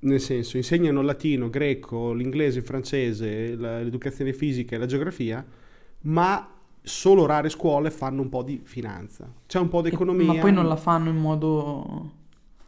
Nel 0.00 0.20
senso, 0.20 0.56
insegnano 0.56 1.00
latino, 1.00 1.48
greco, 1.48 2.12
l'inglese, 2.12 2.58
il 2.58 2.64
francese, 2.64 3.54
l'educazione 3.54 4.32
fisica 4.32 4.74
e 4.74 4.78
la 4.78 4.86
geografia, 4.86 5.46
ma 6.02 6.55
solo 6.86 7.26
rare 7.26 7.48
scuole 7.48 7.90
fanno 7.90 8.22
un 8.22 8.28
po' 8.28 8.42
di 8.42 8.60
finanza. 8.62 9.28
C'è 9.46 9.58
un 9.58 9.68
po' 9.68 9.82
di 9.82 9.88
economia. 9.88 10.32
Ma 10.32 10.40
poi 10.40 10.52
non 10.52 10.68
la 10.68 10.76
fanno 10.76 11.10
in 11.10 11.16
modo... 11.16 12.12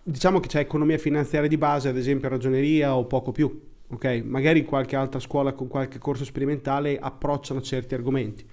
Diciamo 0.02 0.40
che 0.40 0.48
c'è 0.48 0.60
economia 0.60 0.98
finanziaria 0.98 1.48
di 1.48 1.58
base, 1.58 1.88
ad 1.88 1.96
esempio 1.96 2.28
ragioneria 2.28 2.96
o 2.96 3.04
poco 3.04 3.30
più 3.30 3.66
ok? 3.88 4.22
Magari 4.24 4.64
qualche 4.64 4.96
altra 4.96 5.20
scuola 5.20 5.52
con 5.52 5.68
qualche 5.68 5.98
corso 5.98 6.24
sperimentale 6.24 6.98
approcciano 6.98 7.60
certi 7.60 7.94
argomenti, 7.94 8.46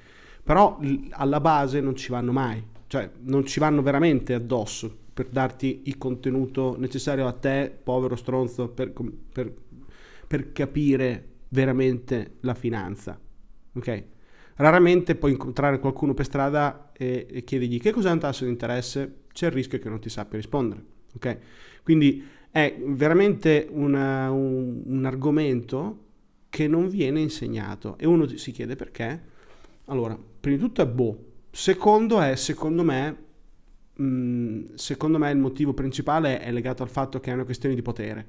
però 0.43 0.79
alla 1.11 1.39
base 1.39 1.81
non 1.81 1.95
ci 1.95 2.11
vanno 2.11 2.31
mai, 2.31 2.63
cioè 2.87 3.09
non 3.21 3.45
ci 3.45 3.59
vanno 3.59 3.81
veramente 3.81 4.33
addosso 4.33 5.03
per 5.13 5.27
darti 5.29 5.83
il 5.85 5.97
contenuto 5.97 6.75
necessario 6.77 7.27
a 7.27 7.31
te, 7.31 7.73
povero 7.83 8.15
stronzo, 8.15 8.69
per, 8.69 8.91
per, 9.31 9.53
per 10.27 10.51
capire 10.51 11.27
veramente 11.49 12.35
la 12.41 12.53
finanza, 12.53 13.17
ok? 13.73 14.03
Raramente 14.57 15.15
puoi 15.15 15.31
incontrare 15.31 15.79
qualcuno 15.79 16.13
per 16.13 16.25
strada 16.25 16.91
e, 16.93 17.27
e 17.29 17.43
chiedergli 17.43 17.79
che 17.79 17.91
cos'è 17.91 18.09
un 18.09 18.19
tasso 18.19 18.45
di 18.45 18.51
interesse, 18.51 19.23
c'è 19.33 19.47
il 19.47 19.51
rischio 19.51 19.79
che 19.79 19.89
non 19.89 19.99
ti 19.99 20.07
sappia 20.07 20.37
rispondere, 20.37 20.83
ok? 21.15 21.37
Quindi 21.83 22.23
è 22.49 22.73
veramente 22.85 23.67
una, 23.69 24.31
un, 24.31 24.83
un 24.85 25.05
argomento 25.05 26.03
che 26.49 26.69
non 26.69 26.87
viene 26.87 27.19
insegnato 27.19 27.97
e 27.97 28.07
uno 28.07 28.25
si 28.27 28.51
chiede 28.51 28.77
perché. 28.77 29.33
Allora, 29.87 30.17
prima 30.39 30.55
di 30.55 30.63
tutto 30.63 30.81
è 30.81 30.87
boh. 30.87 31.25
Secondo 31.51 32.21
è, 32.21 32.37
secondo 32.37 32.81
me, 32.81 33.17
mm, 34.01 34.75
secondo 34.75 35.17
me 35.17 35.31
il 35.31 35.37
motivo 35.37 35.73
principale 35.73 36.39
è 36.39 36.49
legato 36.53 36.81
al 36.81 36.89
fatto 36.89 37.19
che 37.19 37.29
è 37.29 37.33
una 37.33 37.43
questione 37.43 37.75
di 37.75 37.81
potere. 37.81 38.27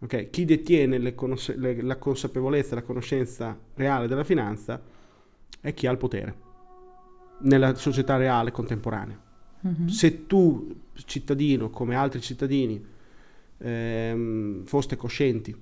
Okay? 0.00 0.30
Chi 0.30 0.44
detiene 0.44 1.14
conos- 1.14 1.54
le, 1.54 1.80
la 1.80 1.96
consapevolezza, 1.96 2.74
la 2.74 2.82
conoscenza 2.82 3.56
reale 3.74 4.08
della 4.08 4.24
finanza 4.24 4.82
è 5.62 5.72
chi 5.72 5.86
ha 5.86 5.92
il 5.92 5.96
potere 5.96 6.50
nella 7.42 7.74
società 7.74 8.16
reale 8.16 8.50
contemporanea. 8.50 9.18
Mm-hmm. 9.66 9.86
Se 9.86 10.26
tu, 10.26 10.82
cittadino, 10.92 11.70
come 11.70 11.94
altri 11.94 12.20
cittadini, 12.20 12.84
ehm, 13.58 14.64
foste 14.64 14.96
coscienti 14.96 15.56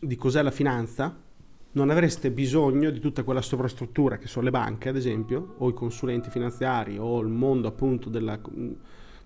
di 0.00 0.16
cos'è 0.16 0.42
la 0.42 0.50
finanza, 0.50 1.26
non 1.70 1.90
avreste 1.90 2.30
bisogno 2.30 2.90
di 2.90 3.00
tutta 3.00 3.22
quella 3.22 3.40
sovrastruttura 3.40 4.18
che 4.18 4.26
sono 4.26 4.44
le 4.44 4.50
banche, 4.50 4.90
ad 4.90 4.96
esempio, 4.96 5.54
o 5.58 5.68
i 5.68 5.74
consulenti 5.74 6.30
finanziari, 6.30 6.98
o 6.98 7.20
il 7.20 7.28
mondo 7.28 7.68
appunto 7.68 8.10
della, 8.10 8.38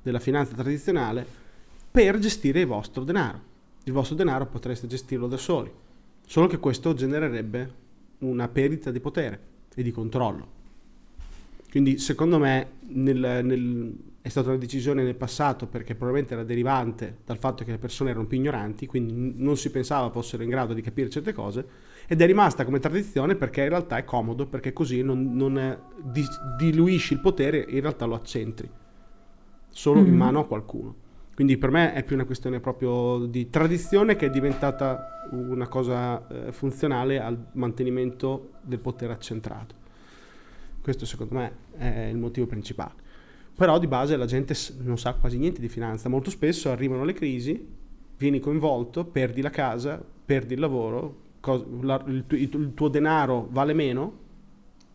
della 0.00 0.18
finanza 0.20 0.54
tradizionale, 0.54 1.26
per 1.90 2.18
gestire 2.18 2.60
il 2.60 2.66
vostro 2.66 3.04
denaro. 3.04 3.50
Il 3.84 3.92
vostro 3.92 4.14
denaro 4.14 4.46
potreste 4.46 4.86
gestirlo 4.86 5.26
da 5.26 5.36
soli, 5.36 5.72
solo 6.24 6.46
che 6.46 6.58
questo 6.58 6.94
genererebbe 6.94 7.80
una 8.18 8.46
perdita 8.48 8.92
di 8.92 9.00
potere 9.00 9.50
e 9.74 9.82
di 9.82 9.90
controllo. 9.90 10.60
Quindi 11.70 11.98
secondo 11.98 12.38
me 12.38 12.72
nel, 12.88 13.40
nel, 13.42 13.96
è 14.20 14.28
stata 14.28 14.50
una 14.50 14.58
decisione 14.58 15.02
nel 15.02 15.14
passato 15.14 15.66
perché 15.66 15.94
probabilmente 15.94 16.34
era 16.34 16.44
derivante 16.44 17.18
dal 17.24 17.38
fatto 17.38 17.64
che 17.64 17.70
le 17.70 17.78
persone 17.78 18.10
erano 18.10 18.26
più 18.26 18.36
ignoranti, 18.36 18.86
quindi 18.86 19.34
non 19.36 19.56
si 19.56 19.70
pensava 19.70 20.10
fossero 20.10 20.42
in 20.42 20.50
grado 20.50 20.74
di 20.74 20.82
capire 20.82 21.08
certe 21.08 21.32
cose, 21.32 21.66
ed 22.06 22.20
è 22.20 22.26
rimasta 22.26 22.64
come 22.64 22.78
tradizione 22.78 23.36
perché 23.36 23.62
in 23.62 23.70
realtà 23.70 23.96
è 23.96 24.04
comodo, 24.04 24.46
perché 24.46 24.72
così 24.72 25.02
non, 25.02 25.34
non 25.34 25.78
di, 26.02 26.24
diluisci 26.58 27.14
il 27.14 27.20
potere 27.20 27.64
e 27.66 27.76
in 27.76 27.80
realtà 27.80 28.04
lo 28.04 28.14
accentri 28.14 28.68
solo 29.72 30.00
mm-hmm. 30.00 30.08
in 30.12 30.16
mano 30.16 30.40
a 30.40 30.46
qualcuno. 30.46 30.94
Quindi 31.34 31.56
per 31.56 31.70
me 31.70 31.94
è 31.94 32.02
più 32.02 32.14
una 32.14 32.26
questione 32.26 32.60
proprio 32.60 33.24
di 33.26 33.48
tradizione 33.48 34.16
che 34.16 34.26
è 34.26 34.30
diventata 34.30 35.28
una 35.30 35.66
cosa 35.66 36.26
eh, 36.28 36.52
funzionale 36.52 37.20
al 37.20 37.46
mantenimento 37.52 38.52
del 38.60 38.78
potere 38.78 39.14
accentrato. 39.14 39.74
Questo 40.82 41.06
secondo 41.06 41.34
me 41.34 41.52
è 41.76 42.08
il 42.10 42.18
motivo 42.18 42.46
principale. 42.46 43.00
Però 43.54 43.78
di 43.78 43.86
base 43.86 44.16
la 44.16 44.26
gente 44.26 44.54
non 44.80 44.98
sa 44.98 45.14
quasi 45.14 45.38
niente 45.38 45.60
di 45.60 45.68
finanza. 45.68 46.08
Molto 46.08 46.30
spesso 46.30 46.70
arrivano 46.70 47.04
le 47.04 47.12
crisi, 47.12 47.66
vieni 48.18 48.40
coinvolto, 48.40 49.04
perdi 49.04 49.40
la 49.40 49.50
casa, 49.50 50.02
perdi 50.24 50.54
il 50.54 50.60
lavoro, 50.60 51.20
cos- 51.40 51.64
la, 51.80 52.02
il, 52.08 52.24
tu- 52.26 52.36
il, 52.36 52.72
tuo 52.74 52.88
denaro 52.88 53.48
vale 53.50 53.72
meno. 53.72 54.20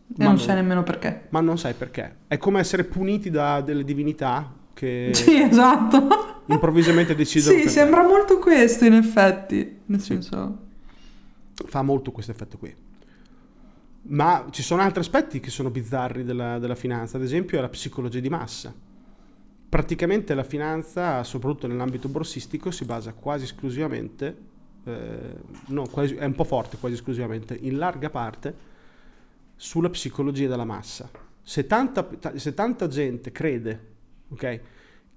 E 0.08 0.14
non, 0.18 0.28
non 0.28 0.38
sai 0.38 0.56
nemmeno 0.56 0.82
perché. 0.82 1.26
Ma 1.30 1.40
non 1.40 1.58
sai 1.58 1.74
perché. 1.74 2.16
È 2.28 2.36
come 2.36 2.60
essere 2.60 2.84
puniti 2.84 3.30
da 3.30 3.60
delle 3.60 3.84
divinità 3.84 4.52
che... 4.74 5.10
Sì, 5.12 5.40
esatto. 5.40 6.27
Improvvisamente 6.48 7.14
decidono... 7.14 7.58
sì, 7.60 7.68
sembra 7.68 8.02
molto 8.02 8.38
questo 8.38 8.84
in 8.84 8.94
effetti. 8.94 9.80
Nel 9.86 10.00
senso... 10.00 10.66
Fa 11.54 11.82
molto 11.82 12.12
questo 12.12 12.30
effetto 12.30 12.56
qui. 12.56 12.74
Ma 14.02 14.46
ci 14.50 14.62
sono 14.62 14.80
altri 14.82 15.00
aspetti 15.00 15.40
che 15.40 15.50
sono 15.50 15.70
bizzarri 15.70 16.24
della, 16.24 16.58
della 16.58 16.76
finanza, 16.76 17.16
ad 17.16 17.24
esempio 17.24 17.60
la 17.60 17.68
psicologia 17.68 18.20
di 18.20 18.28
massa. 18.28 18.72
Praticamente 19.68 20.34
la 20.34 20.44
finanza, 20.44 21.22
soprattutto 21.24 21.66
nell'ambito 21.66 22.08
borsistico, 22.08 22.70
si 22.70 22.84
basa 22.84 23.12
quasi 23.12 23.44
esclusivamente, 23.44 24.36
eh, 24.84 25.34
no, 25.66 25.86
quasi, 25.88 26.14
è 26.14 26.24
un 26.24 26.34
po' 26.34 26.44
forte 26.44 26.78
quasi 26.78 26.94
esclusivamente, 26.94 27.58
in 27.60 27.76
larga 27.76 28.08
parte, 28.08 28.54
sulla 29.56 29.90
psicologia 29.90 30.48
della 30.48 30.64
massa. 30.64 31.10
Se 31.42 31.66
tanta, 31.66 32.08
se 32.36 32.54
tanta 32.54 32.86
gente 32.86 33.32
crede 33.32 33.96
okay, 34.30 34.60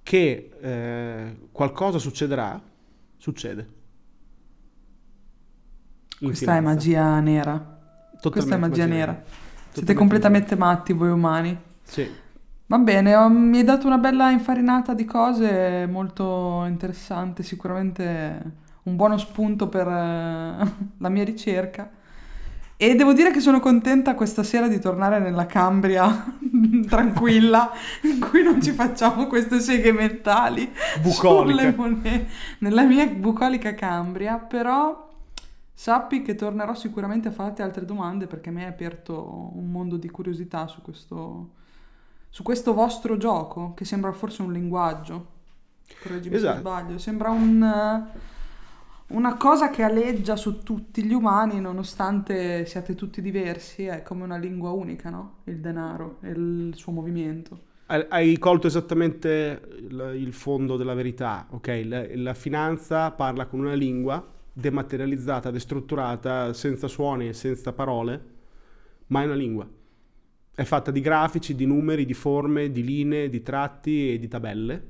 che 0.02 0.50
eh, 0.60 1.36
qualcosa 1.52 1.98
succederà, 1.98 2.60
succede 3.16 3.80
in 6.20 6.34
Questa 6.34 6.36
finanza. 6.36 6.56
è 6.56 6.60
magia 6.60 7.20
nera. 7.20 7.52
Totalmente 8.20 8.30
Questa 8.30 8.54
è 8.54 8.58
magia 8.58 8.86
nera. 8.86 9.22
Siete 9.70 9.94
Totalmente 9.94 9.94
completamente 9.94 10.56
matti 10.56 10.92
voi 10.92 11.10
umani. 11.10 11.58
Sì. 11.84 12.20
Va 12.66 12.78
bene, 12.78 13.14
ho- 13.14 13.28
mi 13.28 13.58
hai 13.58 13.64
dato 13.64 13.86
una 13.86 13.98
bella 13.98 14.30
infarinata 14.30 14.94
di 14.94 15.04
cose 15.04 15.86
molto 15.86 16.64
interessante, 16.66 17.42
sicuramente 17.42 18.52
un 18.84 18.96
buono 18.96 19.18
spunto 19.18 19.68
per 19.68 19.86
eh, 19.86 19.90
la 20.98 21.08
mia 21.10 21.24
ricerca. 21.24 21.90
E 22.82 22.96
devo 22.96 23.12
dire 23.12 23.30
che 23.30 23.38
sono 23.38 23.60
contenta 23.60 24.16
questa 24.16 24.42
sera 24.42 24.66
di 24.66 24.80
tornare 24.80 25.20
nella 25.20 25.46
Cambria 25.46 26.36
tranquilla, 26.88 27.70
in 28.02 28.18
cui 28.18 28.42
non 28.42 28.60
ci 28.60 28.72
facciamo 28.72 29.28
queste 29.28 29.60
seghe 29.60 29.92
mentali 29.92 30.68
Bucoliche. 31.00 31.60
sulle 31.60 31.74
monete, 31.76 32.26
nella 32.58 32.82
mia 32.82 33.06
bucolica 33.06 33.74
Cambria, 33.74 34.36
però 34.38 35.10
sappi 35.72 36.22
che 36.22 36.34
tornerò 36.34 36.74
sicuramente 36.74 37.28
a 37.28 37.30
farti 37.30 37.62
altre 37.62 37.84
domande 37.84 38.26
perché 38.26 38.50
mi 38.50 38.62
hai 38.64 38.68
aperto 38.68 39.52
un 39.54 39.70
mondo 39.70 39.96
di 39.96 40.10
curiosità 40.10 40.66
su 40.66 40.82
questo, 40.82 41.50
su 42.30 42.42
questo 42.42 42.74
vostro 42.74 43.16
gioco, 43.16 43.74
che 43.74 43.84
sembra 43.84 44.10
forse 44.10 44.42
un 44.42 44.52
linguaggio. 44.52 45.26
Correggimi 46.02 46.34
se 46.34 46.40
Esatto. 46.40 46.58
sbaglio, 46.58 46.98
sembra 46.98 47.30
un, 47.30 48.06
una 49.12 49.36
cosa 49.36 49.70
che 49.70 49.82
aleggia 49.82 50.36
su 50.36 50.62
tutti 50.62 51.04
gli 51.04 51.12
umani, 51.12 51.60
nonostante 51.60 52.64
siate 52.66 52.94
tutti 52.94 53.20
diversi, 53.20 53.84
è 53.84 54.02
come 54.02 54.24
una 54.24 54.36
lingua 54.36 54.70
unica, 54.70 55.10
no? 55.10 55.38
Il 55.44 55.60
denaro 55.60 56.18
e 56.22 56.30
il 56.30 56.72
suo 56.74 56.92
movimento. 56.92 57.70
Hai- 57.86 58.38
colto 58.38 58.66
esattamente 58.66 59.60
il, 59.78 60.14
il 60.16 60.32
fondo 60.32 60.76
della 60.76 60.94
verità, 60.94 61.46
ok? 61.50 61.82
La, 61.84 62.06
la 62.14 62.34
finanza 62.34 63.10
parla 63.10 63.46
con 63.46 63.60
una 63.60 63.74
lingua 63.74 64.26
dematerializzata, 64.50 65.50
destrutturata, 65.50 66.52
senza 66.54 66.88
suoni 66.88 67.28
e 67.28 67.32
senza 67.34 67.72
parole, 67.72 68.24
ma 69.08 69.22
è 69.22 69.24
una 69.26 69.34
lingua. 69.34 69.68
È 70.54 70.62
fatta 70.64 70.90
di 70.90 71.00
grafici, 71.00 71.54
di 71.54 71.66
numeri, 71.66 72.06
di 72.06 72.14
forme, 72.14 72.70
di 72.72 72.82
linee, 72.82 73.28
di 73.28 73.42
tratti 73.42 74.14
e 74.14 74.18
di 74.18 74.28
tabelle, 74.28 74.88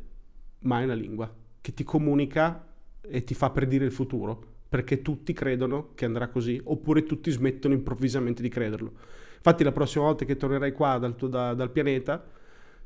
ma 0.61 0.81
è 0.81 0.85
una 0.85 0.95
lingua 0.95 1.33
che 1.61 1.75
ti 1.75 1.83
comunica 1.83 2.72
e 3.03 3.25
ti 3.25 3.35
fa 3.35 3.51
predire 3.51 3.85
il 3.85 3.93
futuro, 3.93 4.41
perché 4.69 5.03
tutti 5.03 5.33
credono 5.33 5.91
che 5.95 6.05
andrà 6.05 6.29
così, 6.29 6.61
oppure 6.65 7.05
tutti 7.05 7.31
smettono 7.31 7.75
improvvisamente 7.75 8.43
di 8.43 8.49
crederlo. 8.49 8.93
Infatti 9.37 9.65
la 9.65 9.73
prossima 9.73 10.05
volta 10.05 10.25
che 10.25 10.37
tornerai 10.37 10.73
qua 10.73 10.99
dal, 10.99 11.17
tuo- 11.17 11.29
da- 11.29 11.55
dal 11.55 11.71
pianeta, 11.71 12.25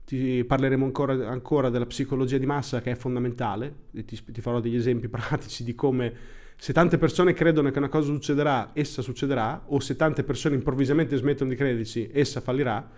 ti 0.04 0.44
parleremo 0.44 0.84
ancora, 0.84 1.28
ancora 1.28 1.68
della 1.68 1.86
psicologia 1.86 2.38
di 2.38 2.46
massa 2.46 2.80
che 2.80 2.92
è 2.92 2.94
fondamentale 2.94 3.74
e 3.92 4.04
ti, 4.04 4.22
ti 4.24 4.40
farò 4.40 4.60
degli 4.60 4.76
esempi 4.76 5.08
pratici 5.08 5.64
di 5.64 5.74
come 5.74 6.14
se 6.58 6.72
tante 6.72 6.96
persone 6.96 7.34
credono 7.34 7.70
che 7.70 7.78
una 7.78 7.88
cosa 7.88 8.10
succederà, 8.12 8.70
essa 8.72 9.02
succederà, 9.02 9.64
o 9.66 9.78
se 9.78 9.94
tante 9.94 10.24
persone 10.24 10.54
improvvisamente 10.54 11.16
smettono 11.16 11.50
di 11.50 11.56
crederci, 11.56 12.08
essa 12.12 12.40
fallirà. 12.40 12.88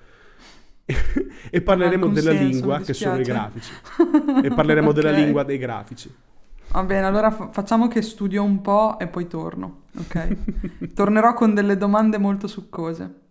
e 1.51 1.61
parleremo 1.61 2.07
della 2.09 2.31
senso, 2.31 2.45
lingua 2.49 2.81
che 2.81 2.95
sono 2.95 3.21
i 3.21 3.25
grafici. 3.25 3.73
E 4.43 4.49
parleremo 4.49 4.93
della 4.93 5.11
Ok. 5.11 5.17
lingua 5.17 5.43
dei 5.43 5.59
grafici. 5.59 6.11
Va 6.71 6.83
bene, 6.85 7.07
allora 7.07 7.31
fa- 7.31 7.51
facciamo 7.51 7.89
che 7.89 8.03
studio 8.03 8.43
un 8.43 8.61
po' 8.61 8.99
e 8.99 9.09
poi 9.09 9.27
torno, 9.27 9.85
ok? 9.97 10.93
Tornerò 10.95 11.33
con 11.35 11.55
delle 11.55 11.77
domande 11.77 12.19
molto 12.19 12.47
succose. 12.47 13.28